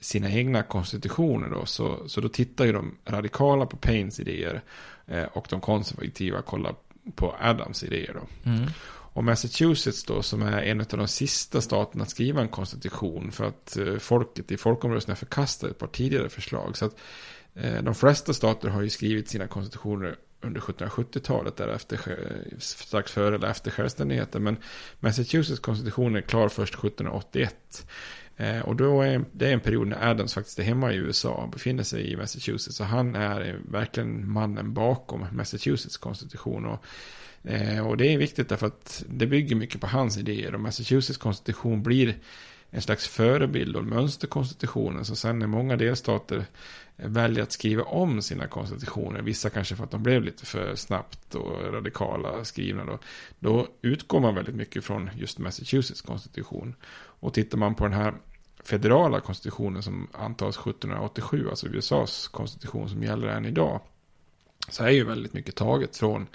[0.00, 4.62] sina egna konstitutioner då, så, så då tittar ju de radikala på Paynes idéer
[5.06, 6.74] eh, och de konservativa kollar
[7.14, 8.50] på Adams idéer då.
[8.50, 8.66] Mm.
[9.16, 13.44] Och Massachusetts då, som är en av de sista staterna att skriva en konstitution för
[13.44, 16.76] att eh, folket i folkomröstningar förkastade ett par tidigare förslag.
[16.76, 16.96] Så att
[17.54, 23.34] eh, de flesta stater har ju skrivit sina konstitutioner under 1770-talet, därefter, eh, strax före
[23.34, 24.42] eller efter självständigheten.
[24.42, 24.56] Men
[25.00, 27.86] Massachusetts konstitution är klar först 1781.
[28.36, 31.30] Eh, och då är det är en period när Adams faktiskt är hemma i USA
[31.30, 32.76] och befinner sig i Massachusetts.
[32.76, 36.66] Så han är verkligen mannen bakom Massachusetts konstitution.
[36.66, 36.84] Och,
[37.50, 40.54] eh, och det är viktigt därför att det bygger mycket på hans idéer.
[40.54, 42.16] Och Massachusetts konstitution blir
[42.70, 45.04] en slags förebild och mönsterkonstitutionen.
[45.04, 46.44] Så sen när många delstater
[46.96, 51.34] väljer att skriva om sina konstitutioner, vissa kanske för att de blev lite för snabbt
[51.34, 52.98] och radikala skrivna då,
[53.38, 56.74] då utgår man väldigt mycket från just Massachusetts konstitution.
[57.20, 58.14] Och tittar man på den här
[58.64, 63.80] federala konstitutionen som antas 1787, alltså USAs konstitution som gäller än idag,
[64.68, 66.26] så är ju väldigt mycket taget från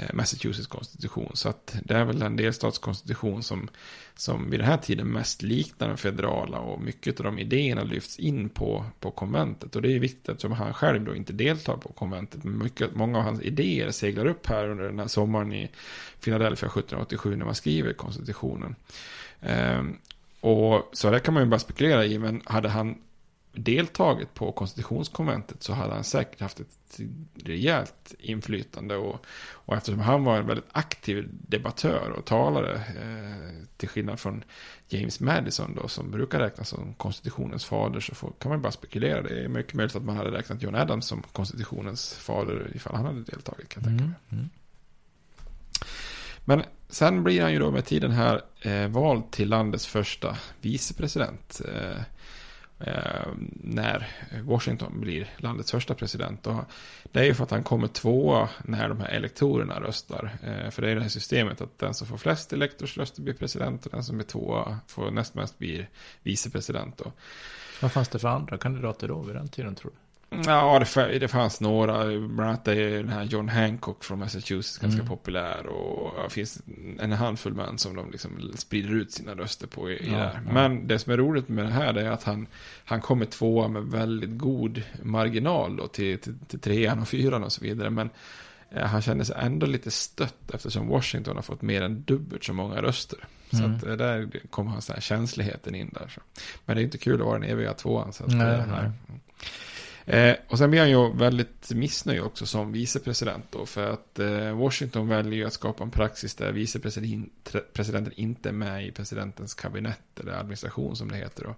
[0.00, 1.30] Eh, Massachusetts konstitution.
[1.34, 3.68] Så att det är väl den delstatskonstitution som,
[4.16, 8.18] som vid den här tiden mest liknar den federala och mycket av de idéerna lyfts
[8.18, 9.76] in på, på konventet.
[9.76, 12.44] Och det är viktigt eftersom han själv då inte deltar på konventet.
[12.44, 15.70] Men mycket, många av hans idéer seglar upp här under den här sommaren i
[16.20, 18.74] Philadelphia 1787 när man skriver konstitutionen.
[19.40, 19.98] Ehm,
[20.40, 22.98] och så det kan man ju bara spekulera i, men hade han
[23.52, 27.00] deltagit på konstitutionskonventet så hade han säkert haft ett
[27.34, 28.96] rejält inflytande.
[28.96, 34.44] Och, och eftersom han var en väldigt aktiv debattör och talare, eh, till skillnad från
[34.88, 39.22] James Madison då, som brukar räknas som konstitutionens fader, så får, kan man bara spekulera.
[39.22, 43.04] Det är mycket möjligt att man hade räknat John Adams som konstitutionens fader ifall han
[43.04, 44.14] hade deltagit, kan jag tänka mig.
[44.28, 44.40] Mm.
[44.40, 44.50] Mm.
[46.44, 51.60] Men sen blir han ju då med tiden här eh, vald till landets första vicepresident.
[51.68, 52.02] Eh, eh,
[52.80, 54.06] Eh, när
[54.42, 56.46] Washington blir landets första president.
[56.46, 56.64] Och
[57.12, 60.38] det är ju för att han kommer tvåa när de här elektorerna röstar.
[60.42, 63.86] Eh, för det är det här systemet att den som får flest elektorsröster blir president
[63.86, 65.88] och den som är tvåa får näst mest blir
[66.22, 66.98] vicepresident.
[66.98, 67.12] Då.
[67.82, 70.07] Vad fanns det för andra kandidater då vid den tiden tror du?
[70.46, 72.04] Ja, det, det fanns några.
[72.04, 75.08] Bland annat är den här John Hancock från Massachusetts ganska Mm.
[75.08, 75.66] populär.
[75.66, 76.62] Och det finns
[76.98, 80.40] en handfull män som de liksom sprider ut sina röster på i, Ja, det här.
[80.46, 80.52] ja.
[80.52, 82.46] Men det som är roligt med det här är att han,
[82.84, 87.52] han kommer tvåa med väldigt god marginal då till, till, till trean och fyran och
[87.52, 87.90] så vidare.
[87.90, 88.10] Men
[88.70, 92.52] eh, han känner sig ändå lite stött eftersom Washington har fått mer än dubbelt så
[92.52, 93.18] många röster.
[93.50, 93.76] Så Mm.
[93.76, 96.08] att eh, där kommer hans här känsligheten in där.
[96.14, 96.20] Så.
[96.64, 98.12] Men det är inte kul att vara den eviga tvåan.
[98.12, 98.90] Så att, Nej, eh, nej.
[100.08, 103.66] Eh, och sen blir han ju väldigt missnöjd också som vicepresident då.
[103.66, 108.86] För att eh, Washington väljer ju att skapa en praxis där vicepresidenten inte är med
[108.86, 111.54] i presidentens kabinett eller administration som det heter då.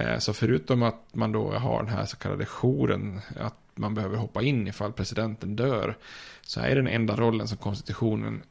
[0.00, 4.16] Eh, så förutom att man då har den här så kallade jouren, att man behöver
[4.16, 5.96] hoppa in ifall presidenten dör.
[6.42, 8.42] Så är den enda rollen som konstitutionen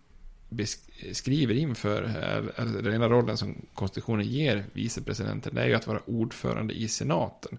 [1.12, 5.88] skriver inför, eh, eller den enda rollen som konstitutionen ger vicepresidenten, det är ju att
[5.88, 7.58] vara ordförande i senaten.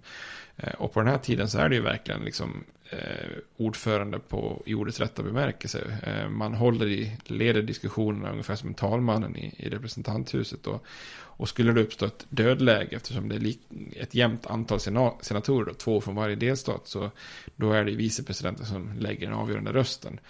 [0.63, 4.63] Eh, och på den här tiden så är det ju verkligen liksom eh, ordförande på
[4.67, 5.99] i ordets rätta bemärkelse.
[6.03, 10.67] Eh, man håller i, leder diskussionerna ungefär som talmannen i, i representanthuset.
[10.67, 10.85] Och,
[11.15, 13.61] och skulle det uppstå ett dödläge, eftersom det är lik,
[13.97, 14.81] ett jämnt antal
[15.21, 17.11] senatorer, två från varje delstat, så
[17.57, 20.21] då är det vicepresidenten som lägger den avgörande rösten.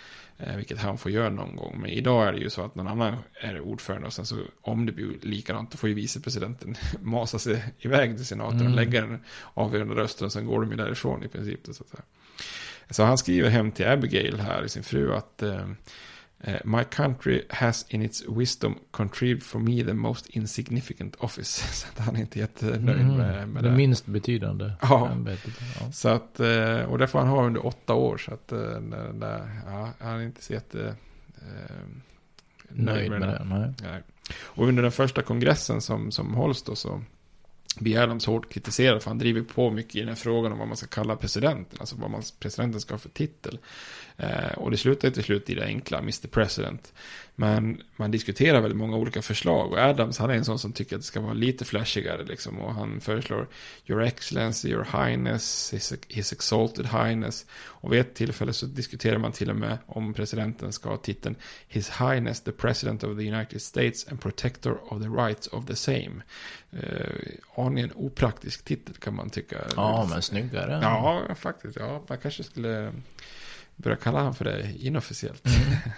[0.46, 1.78] Eh, vilket han får göra någon gång.
[1.80, 4.86] Men idag är det ju så att någon annan är ordförande och sen så om
[4.86, 8.72] det blir likadant då får ju vicepresidenten masa sig iväg till senaten mm.
[8.72, 9.24] och lägga den
[9.54, 11.60] avgörande rösten och sen går de ju därifrån i princip.
[11.64, 12.02] Så, att säga.
[12.90, 15.68] så han skriver hem till Abigail här i sin fru att eh,
[16.64, 21.64] my country has in its wisdom contrived for me the most insignificant office.
[21.72, 23.70] Så att han är inte jättenöjd mm, med, med det.
[23.70, 25.10] Det minst betydande ja.
[25.10, 25.52] ämbetet.
[25.80, 25.92] Ja.
[25.92, 28.18] Så att, eh, och det får han ha under åtta år.
[28.18, 28.58] Så att eh,
[29.12, 30.96] där, ja, han är inte så jätte...
[31.34, 31.76] Eh,
[32.68, 33.44] nöjd med, med det.
[33.44, 33.72] Nej.
[33.82, 34.02] Nej.
[34.40, 37.02] Och under den första kongressen som, som hålls då så
[37.78, 40.68] blir Adams hårt kritiserad för han driver på mycket i den här frågan om vad
[40.68, 43.58] man ska kalla presidenten, alltså vad man, presidenten ska ha för titel.
[44.16, 46.92] Eh, och det slutar till slut i det enkla, Mr President.
[47.34, 50.96] Men man diskuterar väldigt många olika förslag och Adams han är en sån som tycker
[50.96, 52.58] att det ska vara lite flashigare liksom.
[52.58, 53.48] Och han föreslår
[53.86, 57.46] Your Excellency, Your Highness, His, his Exalted Highness.
[57.52, 61.36] Och vid ett tillfälle så diskuterar man till och med om presidenten ska ha titeln
[61.68, 65.76] His Highness the President of the United States and Protector of the Rights of the
[65.76, 66.22] Same.
[66.72, 69.56] Eh, aningen opraktisk titel kan man tycka.
[69.76, 70.78] Ja, men snyggare.
[70.82, 71.76] Ja, faktiskt.
[71.76, 72.92] Ja, man kanske skulle
[73.76, 75.46] börja kalla han för det inofficiellt.
[75.46, 75.78] Mm.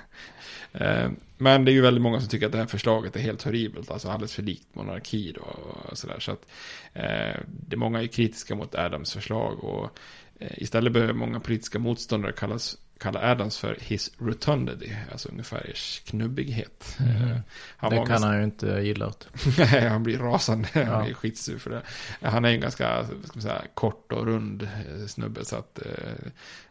[0.74, 3.42] Eh, men det är ju väldigt många som tycker att det här förslaget är helt
[3.42, 6.20] horribelt, alltså alldeles för likt monarki då och sådär.
[6.20, 6.46] Så att
[6.92, 9.98] eh, det är många är kritiska mot Adams förslag och
[10.40, 15.72] eh, istället behöver många politiska motståndare kallas kallar Adams för his rotundity, alltså ungefär
[16.04, 16.96] knubbighet.
[17.00, 17.40] Mm.
[17.76, 18.26] Han det kan ganska...
[18.26, 19.28] han ju inte gilla åt.
[19.58, 20.84] Nej, han blir rasande, ja.
[20.84, 21.82] han blir skitsur för det.
[22.28, 23.06] Han är ju en ganska
[23.38, 25.84] säga, kort och rund eh, snubbe, så att eh,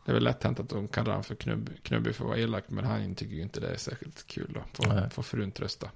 [0.05, 2.39] det är väl lätt hänt att de kallar honom för knubb, knubbig för att vara
[2.39, 5.89] elak, men han tycker ju inte det är särskilt kul då, får, får frun trösta.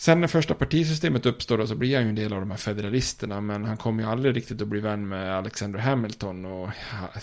[0.00, 2.58] Sen när första partisystemet uppstår då så blir han ju en del av de här
[2.58, 3.40] federalisterna.
[3.40, 6.44] Men han kommer ju aldrig riktigt att bli vän med Alexander Hamilton.
[6.44, 6.68] Och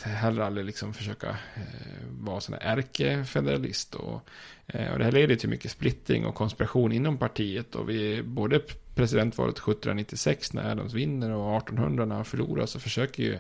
[0.04, 3.96] heller aldrig liksom försöka eh, vara sån här ärkefederalist.
[3.96, 4.30] Och,
[4.68, 7.76] eh, och det här leder till mycket splittring och konspiration inom partiet.
[7.76, 8.62] Och vi, både
[8.96, 13.40] presidentvalet 1796 när Adams vinner och 1800 när han förlorar så försöker ju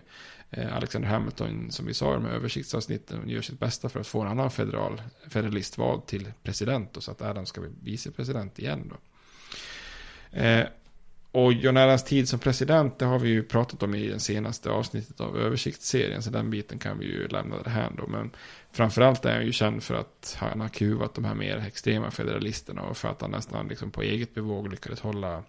[0.51, 4.07] eh, Alexander Hamilton, som vi sa i de här översiktsavsnitten, gör sitt bästa för att
[4.07, 6.97] få en annan federal, federalist vald till president.
[6.97, 8.95] Och så att Adams ska bli vicepresident igen då.
[10.35, 10.65] Eh,
[11.31, 14.69] och John Adams tid som president, det har vi ju pratat om i den senaste
[14.69, 18.07] avsnittet av översiktsserien, så den biten kan vi ju lämna det här då.
[18.07, 18.31] Men
[18.71, 22.81] framförallt är han ju känd för att han har kuvat de här mer extrema federalisterna
[22.81, 25.43] och för att han nästan liksom på eget bevåg lyckades hålla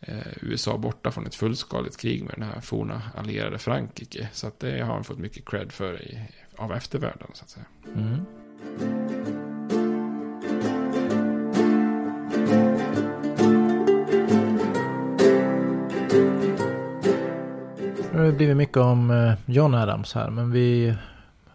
[0.00, 4.28] eh, USA borta från ett fullskaligt krig med den här forna allierade Frankrike.
[4.32, 6.20] Så att det har han fått mycket cred för i,
[6.56, 7.66] av eftervärlden så att säga.
[7.94, 9.01] Mm.
[18.22, 20.86] Har det blivit mycket om eh, John Adams här, men vi,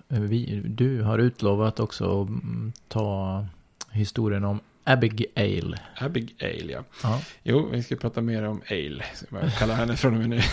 [0.10, 3.46] eh, vi du har utlovat också att mm, ta
[3.92, 5.76] historien om Abigail.
[5.98, 6.84] Abigail, ja.
[7.04, 7.22] ja.
[7.44, 10.42] Jo, vi ska prata mer om Ale, som jag kallar henne från och med nu.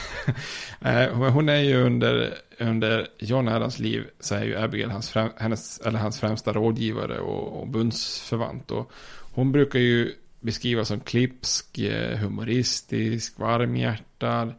[0.80, 5.30] Eh, hon är ju under, under John Adams liv, så är ju Abigail hans, främ,
[5.36, 8.70] hennes, eller hans främsta rådgivare och, och bundsförvant.
[8.70, 8.92] Och
[9.32, 11.78] hon brukar ju beskrivas som klipsk,
[12.20, 14.54] humoristisk, varmhjärtad.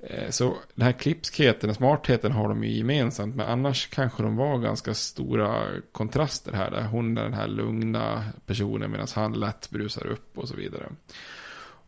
[0.00, 3.36] Eh, så den här klipskheten och smartheten har de ju gemensamt.
[3.36, 6.70] Men annars kanske de var ganska stora kontraster här.
[6.70, 10.88] Där hon är den här lugna personen medan han lätt brusar upp och så vidare.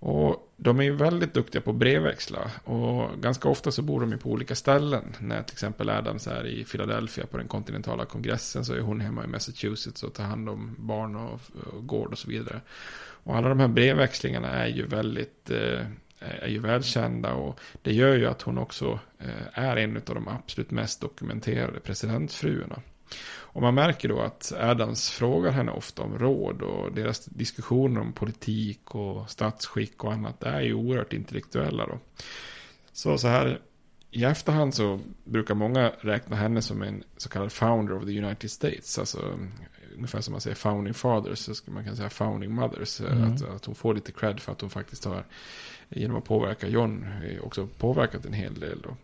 [0.02, 2.50] Och de är ju väldigt duktiga på att brevväxla.
[2.64, 5.16] Och ganska ofta så bor de ju på olika ställen.
[5.18, 9.24] När till exempel Adams är i Philadelphia på den kontinentala kongressen så är hon hemma
[9.24, 11.40] i Massachusetts och tar hand om barn och,
[11.72, 12.60] och gård och så vidare.
[13.24, 15.86] Och alla de här brevväxlingarna är ju väldigt eh,
[16.20, 20.14] Eh, är ju välkända och det gör ju att hon också eh, är en av
[20.14, 22.82] de absolut mest dokumenterade presidentfruarna.
[23.52, 28.12] Och man märker då att Adams frågar henne ofta om råd och deras diskussioner om
[28.12, 31.98] politik och statsskick och annat är ju oerhört intellektuella då.
[32.92, 33.60] Så så här
[34.10, 38.50] i efterhand så brukar många räkna henne som en så kallad founder of the United
[38.50, 38.98] States.
[38.98, 39.38] Alltså
[39.94, 43.00] ungefär som man säger founding fathers så ska man kan säga founding mothers.
[43.00, 43.34] Mm.
[43.34, 45.24] Att, att hon får lite cred för att hon faktiskt har
[45.88, 47.06] genom att påverka John
[47.42, 48.80] också påverkat en hel del.
[48.82, 48.96] Då.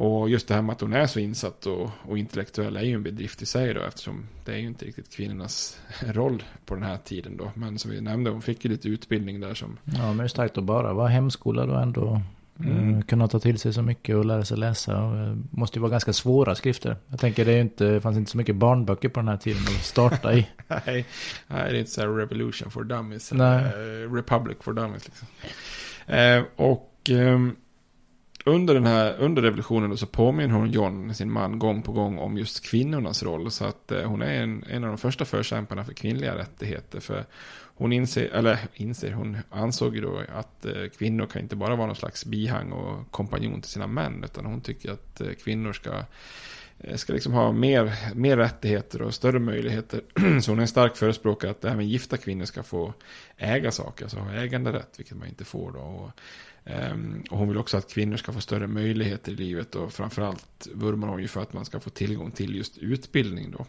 [0.00, 2.94] Och just det här med att hon är så insatt och, och intellektuell är ju
[2.94, 6.84] en bedrift i sig då eftersom det är ju inte riktigt kvinnornas roll på den
[6.84, 7.50] här tiden då.
[7.54, 9.78] Men som vi nämnde, hon fick ju lite utbildning där som...
[9.84, 12.22] Ja, men det är starkt att bara vara hemskolad och ändå
[12.60, 12.78] Mm.
[12.78, 13.02] mm.
[13.02, 14.92] kunna ta till sig så mycket och lära sig läsa.
[14.92, 16.96] Det måste ju vara ganska svåra skrifter.
[17.08, 19.62] Jag tänker det är inte, det fanns inte så mycket barnböcker på den här tiden
[19.62, 20.48] att starta i.
[20.68, 21.04] Nej, nej,
[21.46, 23.32] det är inte så här Revolution for Dummies.
[23.32, 23.64] Nej.
[23.64, 25.28] eller, eh, Republic for Dummies liksom.
[26.06, 27.56] Eh, och ehm,
[28.44, 32.38] under den här, under revolutionen så påminner hon John, sin man, gång på gång om
[32.38, 33.50] just kvinnornas roll.
[33.50, 37.00] Så att eh, hon är en, en av de första förkämparna för kvinnliga rättigheter.
[37.00, 37.24] För
[37.78, 41.86] hon inser, eller inser, hon ansåg ju då att eh, kvinnor kan inte bara vara
[41.86, 44.24] någon slags bihang och kompanjon till sina män.
[44.24, 46.02] Utan hon tycker att eh, kvinnor ska
[46.78, 50.00] eh, ska liksom ha mer, mer rättigheter och större möjligheter.
[50.40, 52.94] Så hon är en stark förespråkare att även gifta kvinnor ska få
[53.36, 55.78] äga saker, alltså ha äganderätt, vilket man inte får då.
[55.78, 56.10] Och,
[56.64, 60.68] ehm, och hon vill också att kvinnor ska få större möjligheter i livet och framförallt
[60.74, 63.66] vurmar hon ju för att man ska få tillgång till just utbildning då.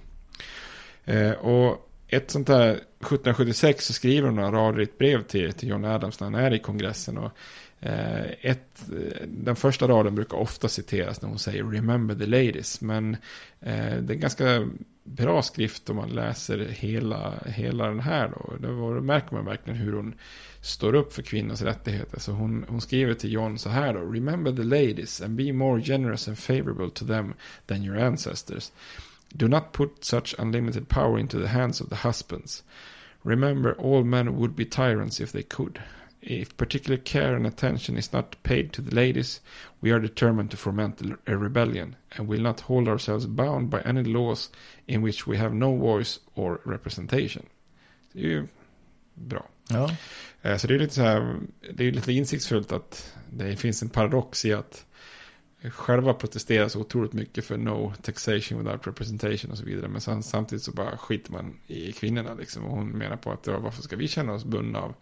[1.34, 5.70] Och ett sånt här 1776 så skriver hon några rader i ett brev till, till
[5.70, 7.18] John Adams när han är i kongressen.
[7.18, 7.32] Och,
[7.80, 12.82] eh, ett, eh, den första raden brukar ofta citeras när hon säger Remember the ladies.
[12.82, 13.14] Men
[13.60, 14.70] eh, det är en ganska
[15.04, 18.28] bra skrift om man läser hela, hela den här.
[18.28, 18.54] Då.
[18.60, 20.16] Då, då märker man verkligen hur hon
[20.62, 22.20] står upp för kvinnors rättigheter.
[22.20, 24.00] Så hon, hon skriver till John så här då.
[24.00, 27.34] Remember the ladies and be more generous and favorable to them
[27.68, 28.72] than your ancestors.
[29.38, 32.64] Do not put such unlimited power into the hands of the husbands.
[33.24, 35.82] Remember, all men would be tyrants if they could.
[36.22, 39.42] If particular care and attention is not paid to the ladies,
[39.82, 44.04] we are determined to foment a rebellion and will not hold ourselves bound by any
[44.04, 44.50] laws
[44.88, 47.46] in which we have no voice or representation.
[48.14, 48.48] Det är ju
[49.16, 49.46] bra.
[49.70, 49.92] Ja.
[50.42, 51.40] Eh, Så det är lite så här,
[51.74, 54.86] det är lite insiktsfullt att det finns en paradox i att
[55.72, 59.88] själva protestera så otroligt mycket för no taxation without representation och så vidare.
[59.88, 62.66] Men sen, samtidigt så bara skiter man i kvinnorna liksom.
[62.66, 64.94] Och hon menar på att ja, varför ska vi känna oss bundna av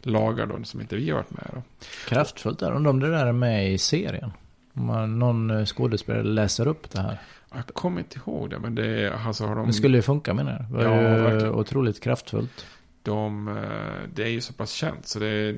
[0.00, 1.62] lagar då som inte vi har varit med då?
[2.08, 2.72] Kraftfullt där.
[2.72, 4.30] Undrar om det där är med i serien.
[4.72, 7.18] Om man, någon eh, skådespelare läser upp det här.
[7.54, 9.66] Jag kommer inte ihåg det, men det alltså har de...
[9.66, 10.80] Det skulle ju funka menar jag.
[10.82, 11.54] Det var Ja, ju verkligen.
[11.54, 12.66] otroligt kraftfullt.
[13.02, 15.56] de, eh, det är ju så pass känt så det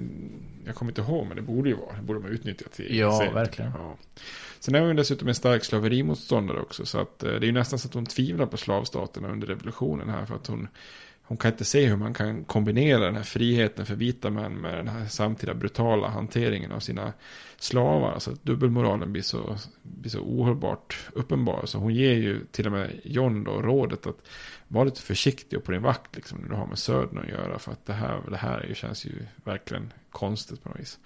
[0.65, 3.19] jag kommer inte ihåg men det borde ju vara, det borde man utnyttja till Ja,
[3.19, 3.73] serien, verkligen.
[3.75, 3.95] Ja.
[4.61, 7.79] Sen är hon dessutom en stark slaverimotståndare också så att eh, det är ju nästan
[7.79, 10.69] så att hon tvivlar på slavstaterna under revolutionen här för att hon
[11.29, 14.75] hon kan inte se hur man kan kombinera den här friheten för vita män med
[14.75, 17.13] den här samtida brutala hanteringen av sina
[17.57, 18.13] slavar.
[18.13, 21.63] Alltså att dubbelmoralen blir så, blir så ohållbart uppenbar.
[21.67, 24.29] Så hon ger ju till och med John då rådet att
[24.69, 27.59] vara lite försiktig och på din vakt liksom, när du har med södern att göra.
[27.59, 29.13] För att det här, det här känns ju
[29.45, 30.99] verkligen konstigt på något vis.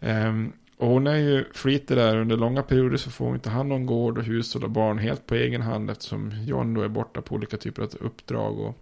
[0.00, 3.72] Ehm, och hon är ju flitig där under långa perioder så får hon inte hand
[3.72, 7.22] om gård och hushåll och barn helt på egen hand eftersom John då är borta
[7.22, 8.58] på olika typer av uppdrag.
[8.58, 8.78] Och,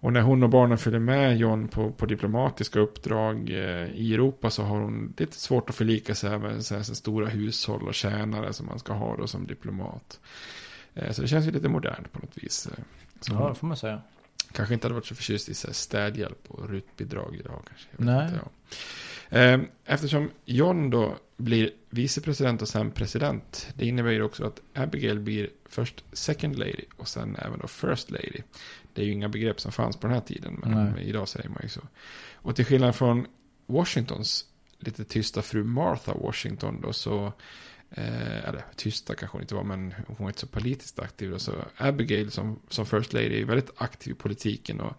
[0.00, 4.50] och när hon och barnen följer med John på, på diplomatiska uppdrag eh, i Europa
[4.50, 7.94] så har hon lite svårt att förlika sig med så här, så stora hushåll och
[7.94, 10.20] tjänare som man ska ha då som diplomat.
[10.94, 12.66] Eh, så det känns ju lite modernt på något vis.
[12.66, 12.84] Eh,
[13.30, 14.00] Ja, det får man säga
[14.52, 17.62] kanske inte hade varit så förtjust i så städhjälp och rutbidrag idag.
[17.68, 17.88] Kanske.
[17.90, 18.24] Jag vet Nej.
[18.28, 18.40] Inte,
[19.30, 19.38] ja.
[19.38, 23.68] Eh, Eftersom John då blir vicepresident och sen president.
[23.74, 28.10] Det innebär ju också att Abigail blir först second lady och sen även då first
[28.10, 28.42] lady.
[28.94, 31.04] Det är ju inga begrepp som fanns på den här tiden, men Nej.
[31.08, 31.80] idag säger man ju så.
[32.34, 33.26] Och till skillnad från
[33.66, 34.46] Washingtons
[34.78, 37.32] lite tysta fru Martha Washington då så
[37.94, 41.30] Eh, eller tysta kanske hon inte var, men hon var inte så politiskt aktiv.
[41.30, 44.80] Då, så Abigail som, som First Lady är väldigt aktiv i politiken.
[44.80, 44.92] Och,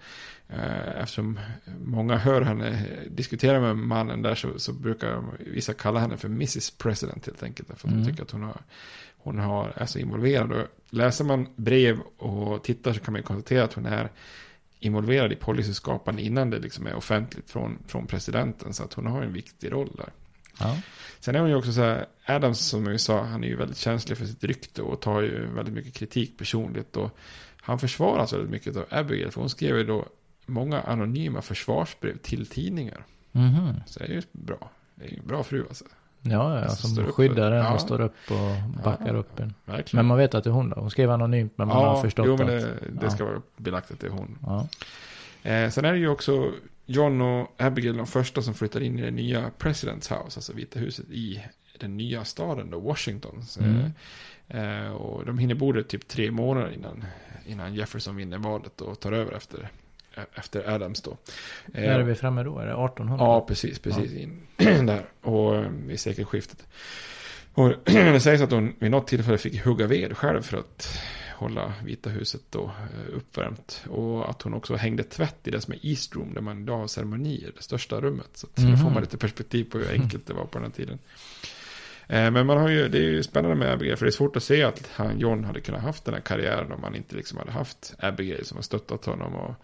[0.50, 1.40] eh, eftersom
[1.86, 6.72] många hör henne diskutera med mannen där så, så brukar vissa kalla henne för Mrs
[6.72, 7.70] President helt enkelt.
[7.80, 8.04] För Mm.
[8.04, 8.62] de tycker att hon, har,
[9.18, 10.52] hon har, är så involverad.
[10.52, 14.10] Och läser man brev och tittar så kan man konstatera att hon är
[14.80, 18.74] involverad i policyskapande innan det liksom är offentligt från, från presidenten.
[18.74, 20.10] Så att hon har en viktig roll där.
[20.64, 20.78] Ja.
[21.20, 23.78] Sen är hon ju också så här, Adams som jag sa, han är ju väldigt
[23.78, 26.98] känslig för sitt rykte och tar ju väldigt mycket kritik personligt.
[26.98, 27.18] Och
[27.62, 30.06] han försvaras väldigt mycket av Abigail, för hon skrev ju då
[30.46, 33.06] många anonyma försvarsbrev till tidningar.
[33.32, 33.74] Mhm.
[33.86, 34.70] Så det är ju bra.
[34.96, 35.86] Det är ju en bra fru alltså.
[36.22, 37.74] Ja, ja, Alltså, som upp skyddar en ja.
[37.74, 39.54] och står upp och backar Ja, upp en.
[39.66, 40.00] Verkligen.
[40.00, 40.82] Men man vet att det är hon då.
[40.82, 42.62] Hon skrev anonymt men man har förstått jo, men att...
[42.62, 43.10] det, det ja.
[43.10, 44.38] ska vara belagt att det är hon.
[44.42, 44.68] Ja.
[45.50, 46.52] Eh, sen är det ju också
[46.86, 50.80] John och Abigail de första som flyttar in i det nya President's House, alltså Vita
[50.80, 51.44] huset i
[51.80, 53.44] den nya staden då, Washington.
[53.60, 53.92] Mm.
[54.48, 57.06] eh, och de hinner bo där typ tre månader innan,
[57.46, 59.70] innan Jefferson vinner valet och tar över efter,
[60.34, 61.12] efter Adams då.
[61.12, 61.18] Eh,
[61.74, 62.60] När är vi framme då?
[62.60, 63.26] Är det 1800?
[63.26, 64.14] Ja, precis, precis.
[64.14, 64.42] In,
[64.86, 65.06] där.
[65.22, 66.68] Och eh, vid sekelskiftet.
[67.54, 71.00] Och det sägs att hon vid något tillfälle fick hugga ved själv för att
[71.36, 73.86] hålla Vita huset då eh, uppvärmt.
[73.90, 76.78] Och att hon också hängde tvätt i det som är East Room, där man idag
[76.78, 78.30] har ceremonier, det största rummet.
[78.34, 78.72] Så att, mm.
[78.72, 81.00] då får man lite perspektiv på hur enkelt det var på den här tiden.
[82.08, 84.36] Eh, men man har ju, det är ju spännande med Abigail, för det är svårt
[84.36, 87.38] att se att han, John hade kunnat haft den här karriären om han inte liksom
[87.38, 89.56] hade haft Abigail som har stöttat honom och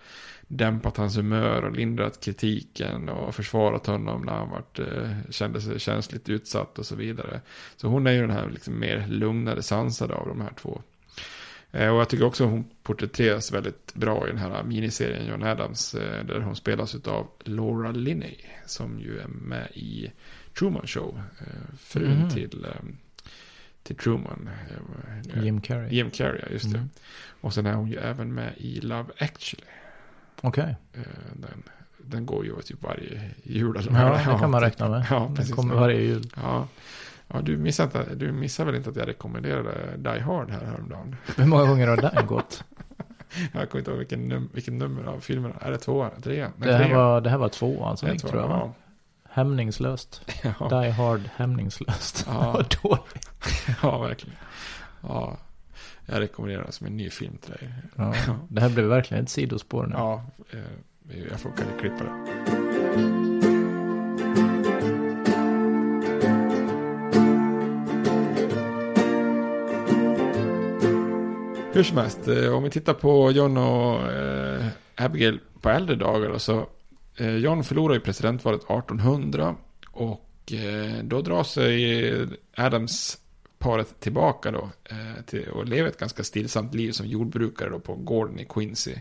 [0.51, 5.79] dämpat hans humör och lindrat kritiken och försvarat honom när han varit, eh, kände sig
[5.79, 7.41] känsligt utsatt och så vidare.
[7.75, 10.81] Så hon är ju den här liksom mer lugnade, sansade av de här två.
[11.71, 15.91] Eh, och jag tycker också hon porträtteras väldigt bra i den här miniserien John Adams,
[16.25, 20.11] där hon spelas av Laura Linney, som ju är med i
[20.59, 21.21] Truman Show.
[21.39, 22.29] Eh, frun mm.
[22.29, 22.81] till, eh,
[23.83, 24.49] till Truman.
[25.33, 25.95] Eh, Jim Carrey.
[25.95, 26.77] Jim Carrey, just mm.
[26.77, 26.87] det.
[27.41, 29.67] Och sen är hon ju även med i Love actually.
[30.41, 30.75] Okej.
[30.91, 31.03] Okay.
[31.33, 31.63] Den,
[31.97, 33.77] den går ju typ varje jul.
[33.77, 35.05] Eller ja, det kan man räkna med.
[35.09, 35.47] Ja, precis.
[35.47, 36.29] Den kommer varje jul.
[36.35, 36.67] Ja.
[37.33, 41.15] Ja, du missar, inte, du missar väl inte att jag rekommenderade Die Hard här häromdagen?
[41.37, 42.63] Hur många gånger har den gått?
[43.53, 45.55] jag kommer inte ihåg vilken, num vilken nummer av filmerna.
[45.61, 46.21] Är det tvåan?
[46.21, 46.51] Trean?
[46.57, 48.51] Det, här var, det här var tvåan som gick tror jag.
[48.51, 48.73] Ja.
[49.29, 50.21] Hämningslöst.
[50.59, 50.81] Ja.
[50.81, 52.25] Die Hard hämningslöst.
[52.27, 52.63] Ja.
[52.81, 53.29] dåligt.
[53.81, 54.37] ja, verkligen.
[55.01, 55.37] Ja,
[56.05, 57.73] jag rekommenderar det som en ny film till dig.
[57.95, 58.13] Ja.
[58.49, 59.95] Det här blev verkligen ett sidospår nu.
[59.97, 63.28] Ja, eh, jag får kanske klippa det.
[71.79, 74.65] Hur som helst, eh, om vi tittar på John och eh,
[74.95, 76.67] Abigail på äldre dagar så
[77.19, 79.55] Eh, John förlorar ju presidentvalet 1800
[79.91, 82.27] och eh, då drar sig
[82.57, 83.17] Adams
[83.57, 87.95] paret tillbaka då eh, till, och lever ett ganska stillsamt liv som jordbrukare då på
[87.95, 88.95] gården i Quincy.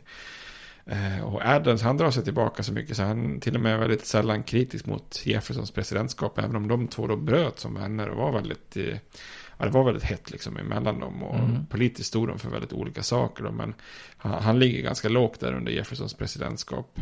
[0.87, 3.79] Eh, och Adams han drar sig tillbaka så mycket så han till och med är
[3.79, 6.39] väldigt sällan kritisk mot Jeffersons presidentskap.
[6.39, 8.97] Även om de två då bröt som vänner och var väldigt, eh,
[9.59, 11.23] ja, det var väldigt hett liksom emellan dem.
[11.23, 11.67] Och mm.
[11.67, 13.45] politiskt stod de för väldigt olika saker.
[13.45, 13.75] Då, men
[14.17, 17.01] han, han ligger ganska lågt där under Jeffersons presidentskap.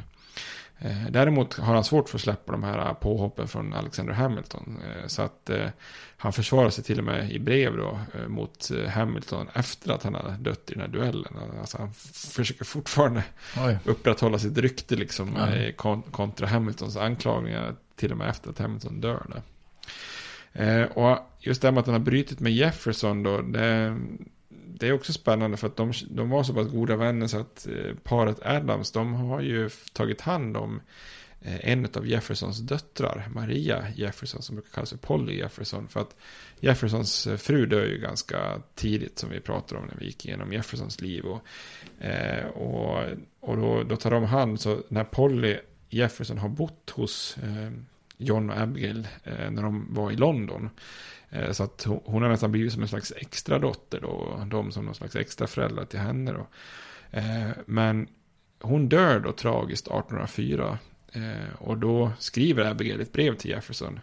[0.78, 4.78] Eh, däremot har han svårt för att släppa de här påhoppen från Alexander Hamilton.
[4.84, 5.66] Eh, så att eh,
[6.16, 10.36] han försvarar sig till och med i brev då mot Hamilton efter att han har
[10.40, 11.32] dött i den här duellen.
[11.60, 13.24] Alltså han försöker fortfarande
[13.58, 13.78] Oj.
[13.84, 15.36] upprätthålla sitt rykte liksom
[15.76, 16.02] ja.
[16.10, 19.26] kontra Hamiltons anklagningar till och med efter att Hamilton dör.
[19.32, 20.98] Där.
[20.98, 23.96] Och just det här med att han har brutit med Jefferson då, det,
[24.48, 27.66] det är också spännande för att de, de var så pass goda vänner så att
[27.66, 30.80] eh, paret Adams, de har ju tagit hand om
[31.40, 35.88] eh, en av Jeffersons döttrar, Maria Jefferson, som brukar kallas för Polly Jefferson.
[35.88, 36.16] För att
[36.60, 40.52] Jeffersons eh, fru dör ju ganska tidigt, som vi pratade om när vi gick igenom
[40.52, 41.24] Jeffersons liv.
[41.24, 41.42] Och,
[42.04, 43.04] eh, och,
[43.40, 45.56] och då, då, tar de hand, så när Polly
[45.88, 47.70] Jefferson har bott hos eh,
[48.16, 50.70] John och Abigail eh, när de var i London.
[51.36, 54.44] Eh, så att hon har nästan blivit som en slags extra dotter då.
[54.46, 56.46] De som någon slags extra föräldrar till henne då.
[57.10, 58.08] Eh, men
[58.60, 60.78] hon dör då tragiskt 1804.
[61.12, 64.00] Eh, och då skriver Abigail ett brev till Jefferson.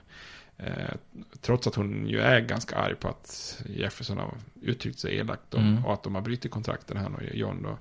[1.41, 5.53] Trots att hon ju är ganska arg på att Jefferson har uttryckt sig elakt.
[5.53, 5.85] Mm.
[5.85, 7.77] Och att de har brutit kontrakten han och John då.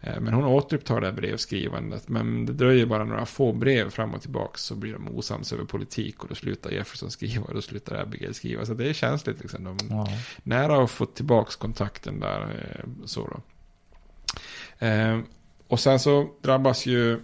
[0.00, 2.08] Eh, men hon återupptar det här brevskrivandet.
[2.08, 5.64] Men det dröjer bara några få brev fram och tillbaka så blir de osams över
[5.64, 6.22] politik.
[6.22, 8.66] Och då slutar Jefferson skriva och då slutar Abigail skriva.
[8.66, 9.64] Så det är känsligt liksom.
[9.64, 10.08] De ja.
[10.42, 12.40] Nära att få tillbaka kontakten där.
[12.40, 13.40] Eh, så då.
[14.86, 15.18] Eh,
[15.66, 17.20] och sen så drabbas ju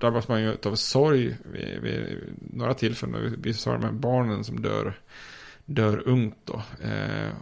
[0.00, 2.18] drabbas man ju av sorg vid, vid
[2.52, 3.36] några tillfällen.
[3.38, 4.98] Vi sa de här barnen som dör,
[5.64, 6.62] dör ungt då.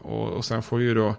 [0.02, 1.14] och, och sen får ju då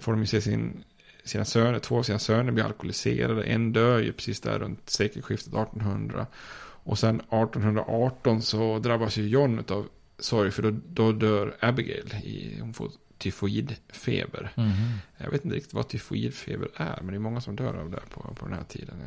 [0.00, 0.84] får de ju se sin
[1.28, 3.44] sina söner, två av sina söner blir alkoholiserade.
[3.44, 6.26] En dör ju precis där runt sekelskiftet 1800.
[6.60, 12.14] Och sen 1818 så drabbas ju John av sorg för då, då dör Abigail.
[12.24, 14.52] I, hon får tyfoidfeber.
[14.56, 14.72] Mm.
[15.16, 18.00] Jag vet inte riktigt vad tyfoidfeber är, men det är många som dör av det
[18.14, 19.02] på, på den här tiden.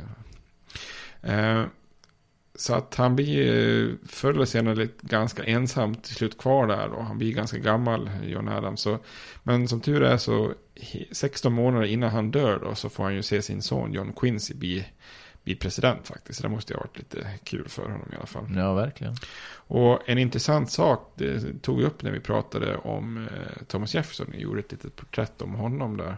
[1.22, 1.64] Eh,
[2.54, 6.88] så att han blir förr eller senare ganska ensam till slut kvar där.
[6.88, 8.80] Och han blir ganska gammal, John Adams.
[8.80, 8.98] Så,
[9.42, 10.52] men som tur är så
[11.12, 14.54] 16 månader innan han dör då, så får han ju se sin son John Quincy
[14.54, 14.86] bli,
[15.44, 16.36] bli president faktiskt.
[16.36, 18.46] Så det måste ju ha varit lite kul för honom i alla fall.
[18.56, 19.14] Ja, verkligen.
[19.54, 24.26] Och en intressant sak, det tog vi upp när vi pratade om eh, Thomas Jefferson.
[24.32, 26.16] Vi gjorde ett litet porträtt om honom där.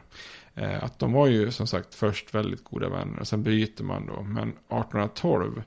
[0.54, 4.06] Eh, att de var ju som sagt först väldigt goda vänner och sen bryter man
[4.06, 4.22] då.
[4.22, 5.62] Men 1812 Eh,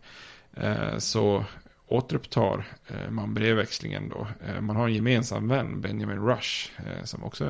[0.62, 1.46] Eh, så
[1.88, 4.28] återupptar eh, man brevväxlingen då.
[4.48, 6.72] Eh, man har en gemensam vän, Benjamin Rush,
[7.04, 7.46] som också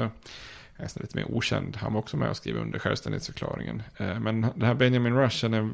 [0.75, 1.75] är lite mer okänd.
[1.75, 3.83] Han var också med och skrev under självständighetsförklaringen.
[3.97, 5.69] Men den här Benjamin Rush, är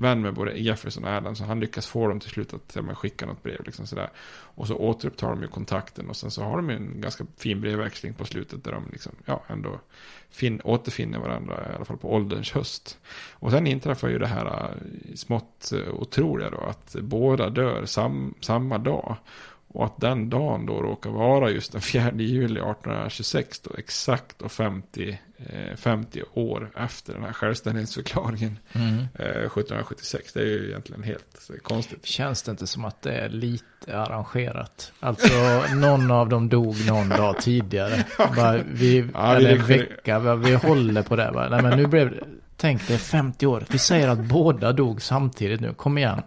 [0.00, 1.38] vän med både Jefferson och Adams.
[1.38, 3.64] Så han lyckas få dem till slut att ja, men, skicka något brev.
[3.64, 4.10] Liksom sådär.
[4.54, 6.08] Och så återupptar de ju kontakten.
[6.08, 8.64] Och sen så har de ju en ganska fin brevväxling på slutet.
[8.64, 9.80] Där de liksom, ja, ändå
[10.30, 11.66] fin, återfinner varandra.
[11.72, 12.98] I alla fall på ålderns höst.
[13.32, 16.58] Och sen inträffar ju det här äh, smått äh, otroliga då.
[16.58, 19.16] Att båda dör sam, samma dag.
[19.72, 24.52] Och att den dagen då råkar vara just den 4 juli 1826 då, exakt och
[24.52, 28.98] 50, eh, 50 år efter den här självständighetsförklaringen Mm.
[29.14, 30.32] eh, 1776.
[30.32, 32.06] Det är ju egentligen helt konstigt.
[32.06, 34.92] Känns det inte som att det är lite arrangerat?
[35.00, 35.28] Alltså
[35.74, 38.04] någon av dem dog någon dag tidigare.
[38.36, 41.48] Bara, vi, Ja, eller en vecka, vi håller på det.
[41.50, 42.24] Nej men nu blev det,
[42.56, 43.64] tänk det är 50 år.
[43.70, 46.22] Vi säger att båda dog samtidigt nu, kom igen.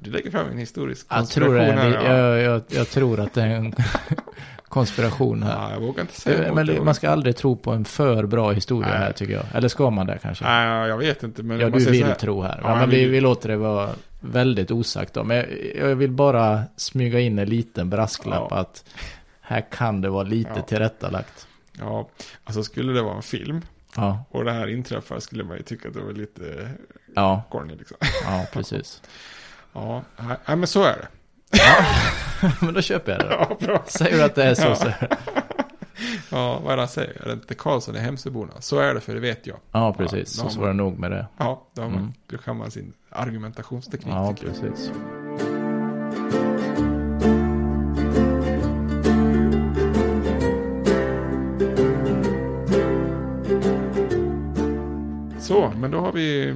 [0.00, 2.10] Du lägger fram en historisk Jag tror, det konspiration här.
[2.18, 2.18] ja.
[2.36, 3.74] jag, jag, jag tror att det är en
[4.68, 5.52] konspiration här.
[5.52, 6.80] Ja, jag vågar inte säga emot Men det.
[6.82, 8.98] man ska aldrig tro på en för bra historia Nej.
[8.98, 9.44] här tycker jag.
[9.54, 10.44] Eller ska man det kanske?
[10.44, 11.42] Nej, jag vet inte.
[11.42, 12.60] Men Ja, du vill här- tro här.
[12.62, 13.90] Ja, men vi, vi låter det vara
[14.20, 15.24] väldigt osagt då.
[15.24, 18.56] Men jag, jag vill bara smyga in en liten brasklapp Ja.
[18.56, 18.84] att
[19.40, 20.62] här kan det vara lite Ja.
[20.62, 21.46] tillrättalagt.
[21.78, 22.08] Ja,
[22.44, 23.62] alltså skulle det vara en film
[23.96, 26.68] Ja, och det här inträffar skulle man ju tycka att det var lite
[27.14, 27.96] ja, corny liksom.
[28.24, 29.02] ja precis.
[29.72, 30.02] Ja,
[30.46, 31.08] nej, men så är det.
[32.64, 33.26] men då köper jag det.
[33.30, 33.84] Ja, bra.
[33.86, 34.74] Säger du att det är så Ja.
[34.74, 34.92] så.
[36.30, 37.22] Ja, vad är det han säger?
[37.22, 38.52] Är det inte Karlsson i Hemsöborna?
[38.60, 39.56] Så är det, för det vet jag.
[39.72, 40.38] Ja, precis.
[40.38, 41.26] Ja, då så var det nog med det.
[41.38, 42.12] Ja, då, har man, Mm.
[42.26, 44.14] då kan man sin argumentationsteknik.
[44.14, 44.90] Ja, precis.
[55.40, 56.54] Så, men då har vi,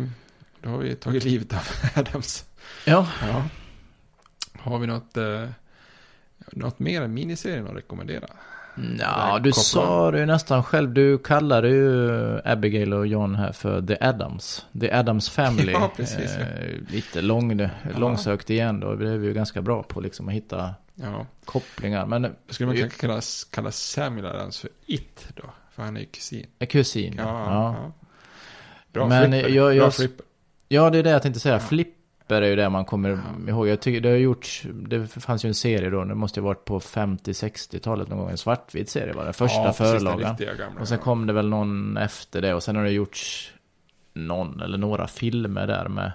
[0.62, 1.68] då har vi tagit livet av
[2.00, 2.44] Adams.
[2.86, 3.44] Ja, Ja.
[4.58, 5.48] Har vi något, eh,
[6.52, 8.26] något mer än miniserien att rekommendera?
[8.98, 10.92] Ja, du sa det ju nästan själv.
[10.94, 14.66] Du kallade ju Abigail och John här för The Adams.
[14.80, 15.72] The Adams Family.
[15.80, 16.46] Ja, precis, ja.
[16.46, 18.94] Eh, lite lång, långsökt igen då.
[18.94, 21.26] Det är vi ju ganska bra på liksom att hitta Ja.
[21.44, 22.06] kopplingar.
[22.06, 23.20] Men Skulle man kanske kalla,
[23.50, 25.42] kalla Samuel Adams för It då?
[25.74, 26.46] För han är ju kusin.
[26.58, 27.14] eh, kusin.
[27.18, 27.76] Ja, Ja.
[27.82, 27.92] ja.
[28.92, 29.48] Bra Men flipper.
[29.48, 30.26] jag- Bra jag- flipper.
[30.68, 31.54] ja, det är det jag tänkte säga.
[31.54, 31.60] Ja.
[31.60, 33.68] Flipper är ju det man kommer ihåg.
[33.68, 36.64] Jag tycker det har gjorts, det fanns ju en serie då, det måste ju varit
[36.64, 38.30] på 50-60-talet någon gång.
[38.30, 39.32] En svartvit serie var det.
[39.32, 40.36] Första ja, förlagan.
[40.80, 43.52] Och sen kom det väl någon efter det och sen har det gjorts
[44.12, 46.12] någon eller några filmer där med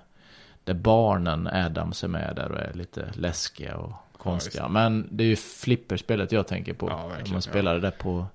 [0.64, 4.64] där barnen Adams är med där och är lite läskiga och konstiga.
[4.64, 6.90] just Men det är ju flipperspelet jag tänker på.
[6.90, 7.42] Ja, man ja.
[7.42, 8.26] spelade det på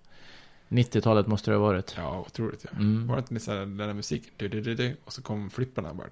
[0.69, 1.95] 90-talet måste det ha varit.
[1.97, 2.79] Ja, otroligt ja.
[2.79, 3.07] Mm.
[3.07, 5.95] Var det inte lite såhär, den där musiken, du, du, du, och så kom flipparna
[5.95, 6.09] bara.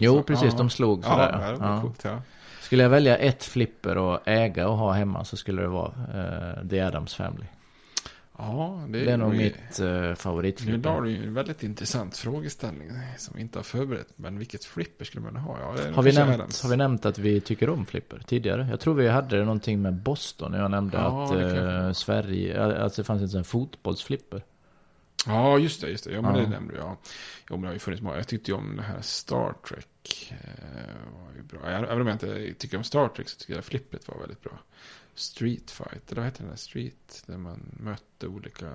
[0.00, 0.52] Jo, Så, precis.
[0.52, 0.58] ja.
[0.58, 1.56] De slog sådär.
[1.60, 1.80] Ja.
[1.80, 2.22] coolt ja.
[2.60, 6.68] Skulle jag välja ett flipper att äga och ha hemma så skulle det vara eh,
[6.68, 7.46] The Adams Family.
[8.38, 11.00] Ja, det, Det är nog mitt eh, Nu la favoritflipper.
[11.00, 14.08] du en väldigt intressant frågeställning som vi inte har förberett.
[14.16, 15.56] Men vilket flipper skulle man ha?
[15.60, 16.62] Ja, Har vi, nämnt, Adams.
[16.62, 18.66] har vi nämnt att vi tycker om flipper tidigare?
[18.70, 20.52] Jag tror vi hade det någonting med Boston.
[20.52, 21.96] Jag nämnde Ja, att jag.
[21.96, 24.42] Sverige, alltså det fanns en sån fotbollsflipper.
[25.26, 26.12] Ja, just det, just det.
[26.12, 26.40] Ja, men Ja.
[26.40, 26.96] det nämnde du, ja.
[27.50, 28.16] Jo, men det har ju funnits många.
[28.16, 29.86] Jag tyckte ju om det här Star Trek.
[30.30, 30.36] Eh,
[31.24, 31.70] var ju bra.
[31.70, 34.42] Jag- Även om jag inte tycker om Star Trek så tycker jag flippet var väldigt
[34.42, 34.52] bra.
[35.14, 36.56] Street Fight, eller vad heter den där?
[36.56, 38.66] Street, där man mötte olika...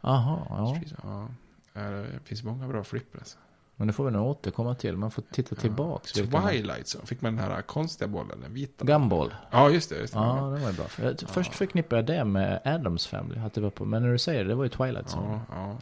[0.00, 0.74] Jaha, ja.
[0.76, 1.28] Street, ja.
[1.74, 3.38] Eh, Det finns många bra flipper alltså.
[3.76, 4.96] Men det får vi nog återkomma till.
[4.96, 6.12] Man får titta tillbaks.
[6.32, 8.84] man- Twilight, så fick man den här konstiga bollen, den vita.
[8.84, 9.34] Gumball.
[9.50, 9.98] Ja, just det.
[9.98, 10.18] Just det.
[10.20, 10.86] Ja, det var ju bra.
[11.02, 13.40] Jag, Först förknippade jag det med Adams Family.
[13.40, 15.12] Att det var på, men när du säger det, det var ju Twilight.
[15.16, 15.78] Ja, ja.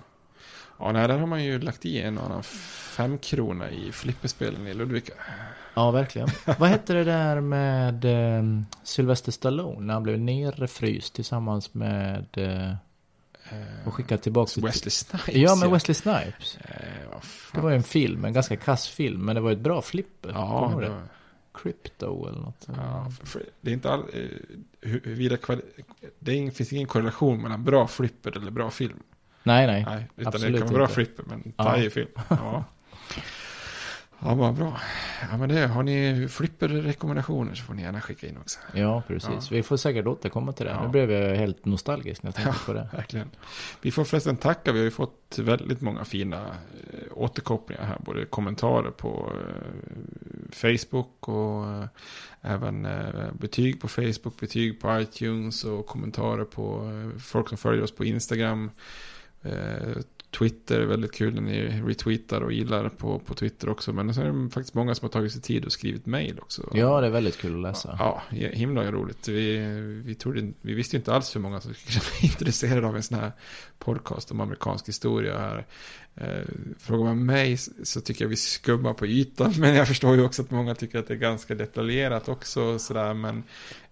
[0.80, 4.74] Ja, nej, där har man ju lagt i en och annan femkrona i flipperspelen i
[4.74, 5.12] Ludvika.
[5.74, 6.28] Ja, verkligen.
[6.58, 8.42] Vad hette det där med eh,
[8.82, 12.74] Sylvester Stallone när han blev nerfryst tillsammans med eh,
[13.86, 14.62] och skickad tillbaka till...
[14.62, 15.34] Wesley Snipes.
[15.34, 16.58] Ja, med Wesley Snipes.
[16.64, 17.18] Eh.
[17.54, 20.30] Det var ju en film, en ganska kass film, men det var ett bra flipper.
[20.34, 21.02] Ja, det var,
[21.54, 22.66] Crypto eller något.
[22.76, 23.10] ja
[23.60, 24.00] det är inte all...
[24.00, 24.06] Eh,
[24.80, 25.82] hur- huruvida kvali-
[26.18, 29.02] det finns ingen korrelation mellan bra flipper eller bra film.
[29.42, 29.84] Nej, nej.
[29.88, 31.64] Nej, utan absolut det kan vara bra flipper, men Ja.
[31.64, 32.08] tajig film.
[32.28, 32.64] Ja.
[34.22, 34.80] Ja, vad bra.
[35.30, 38.58] Ja, men det, har ni flipperrekommendationer så får ni gärna skicka in också.
[38.74, 39.30] Ja, precis.
[39.30, 39.40] Ja.
[39.50, 40.72] Vi får säkert återkomma till det.
[40.72, 40.82] Ja.
[40.82, 42.88] Nu blev jag helt nostalgisk när jag tänkte på det.
[42.92, 43.30] Verkligen.
[43.80, 47.98] Vi får förresten tacka, vi har ju fått väldigt många fina eh, återkopplingar här.
[48.00, 51.84] Både kommentarer på eh, Facebook och eh,
[52.40, 52.88] även
[53.32, 58.70] betyg på Facebook, betyg på iTunes och kommentarer på folk som följer oss på Instagram.
[59.42, 60.02] Eh,
[60.38, 63.92] Twitter, väldigt kul när ni retweetar och gillar på, på Twitter också.
[63.92, 66.70] Men så är det faktiskt många som har tagit sig tid och skrivit mail också.
[66.74, 67.96] Ja, det är väldigt kul att läsa.
[67.98, 69.28] Ja, himla roligt.
[69.28, 69.58] Vi,
[70.04, 73.18] vi, trodde, vi visste inte alls hur många som skulle vara intresserade av en sån
[73.18, 73.32] här
[73.78, 75.66] podcast om amerikansk historia här.
[76.14, 76.44] Eh,
[76.78, 79.54] frågar man mig så tycker jag vi skummar på ytan.
[79.58, 82.78] Men jag förstår ju också att många tycker att det är ganska detaljerat också.
[82.78, 83.14] Sådär.
[83.14, 83.42] Men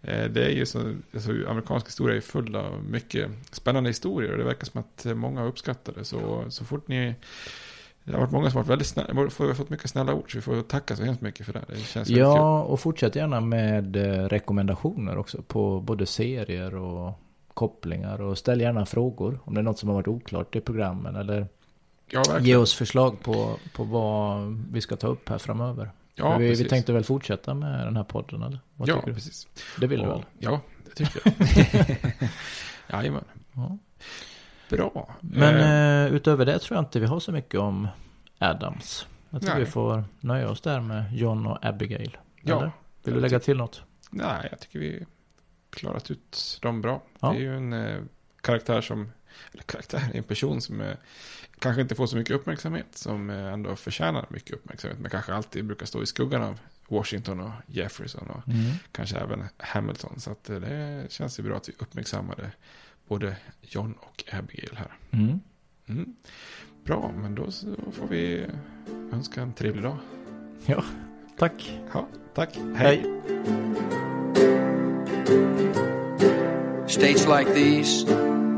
[0.01, 4.32] det är ju så, alltså, amerikansk historia är full av mycket spännande historier.
[4.32, 6.05] Och det verkar som att många uppskattar det.
[6.05, 7.14] Så, så fort ni
[8.09, 10.32] det har varit många som har varit väldigt snälla, vi har fått mycket snälla ord,
[10.32, 11.64] så vi får tacka så hemskt mycket för det.
[11.68, 17.12] Det känns Ja, och fortsätt gärna med eh, rekommendationer också på både serier och
[17.55, 21.16] kopplingar och ställ gärna frågor om det är något som har varit oklart i programmen
[21.16, 21.49] eller
[22.11, 25.90] ja, ge oss förslag på, på vad vi ska ta upp här framöver.
[26.19, 28.59] Ja, vi, vi, tänkte väl fortsätta med den här podden eller?
[28.75, 29.49] Vad ja, precis.
[29.81, 30.25] Det vill och, du väl?
[30.39, 32.29] Ja, det tycker jag.
[33.01, 33.25] Jajamän.
[33.53, 33.79] Ja.
[34.69, 35.16] Bra.
[35.21, 37.89] Men eh, utöver det tror jag inte vi har så mycket om
[38.39, 39.07] Adams.
[39.31, 39.64] Jag tror Nej.
[39.64, 42.16] vi får nöja oss där med John och Abigail.
[42.43, 42.57] Ja.
[42.57, 42.73] Eller?
[43.05, 43.83] Vill du lägga till något?
[44.11, 45.07] Nej, jag tycker vi
[45.71, 47.03] klarat ut dem bra.
[47.21, 47.31] Ja.
[47.31, 48.03] Det är ju en eh,
[48.41, 49.12] karaktär som,
[49.53, 50.97] eller karaktär, en person som eh,
[51.59, 55.64] kanske inte får så mycket uppmärksamhet, som eh, ändå förtjänar mycket uppmärksamhet, men kanske alltid
[55.64, 58.72] brukar stå i skuggan av Washington och Jefferson och mm.
[58.93, 60.20] kanske även Hamilton.
[60.20, 62.51] Så att eh, det känns ju bra att vi uppmärksammade
[63.09, 64.93] både John och Abigail här.
[65.11, 65.41] Mm.
[65.86, 66.16] Mm.
[66.84, 67.51] Bra, men då
[67.93, 68.47] får vi
[69.12, 69.99] önska en trevlig dag.
[70.66, 70.84] Ja,
[71.39, 71.80] tack.
[71.93, 72.57] Ja, tack.
[72.74, 72.74] Hej.
[72.76, 73.05] Hej.
[76.86, 78.05] States like these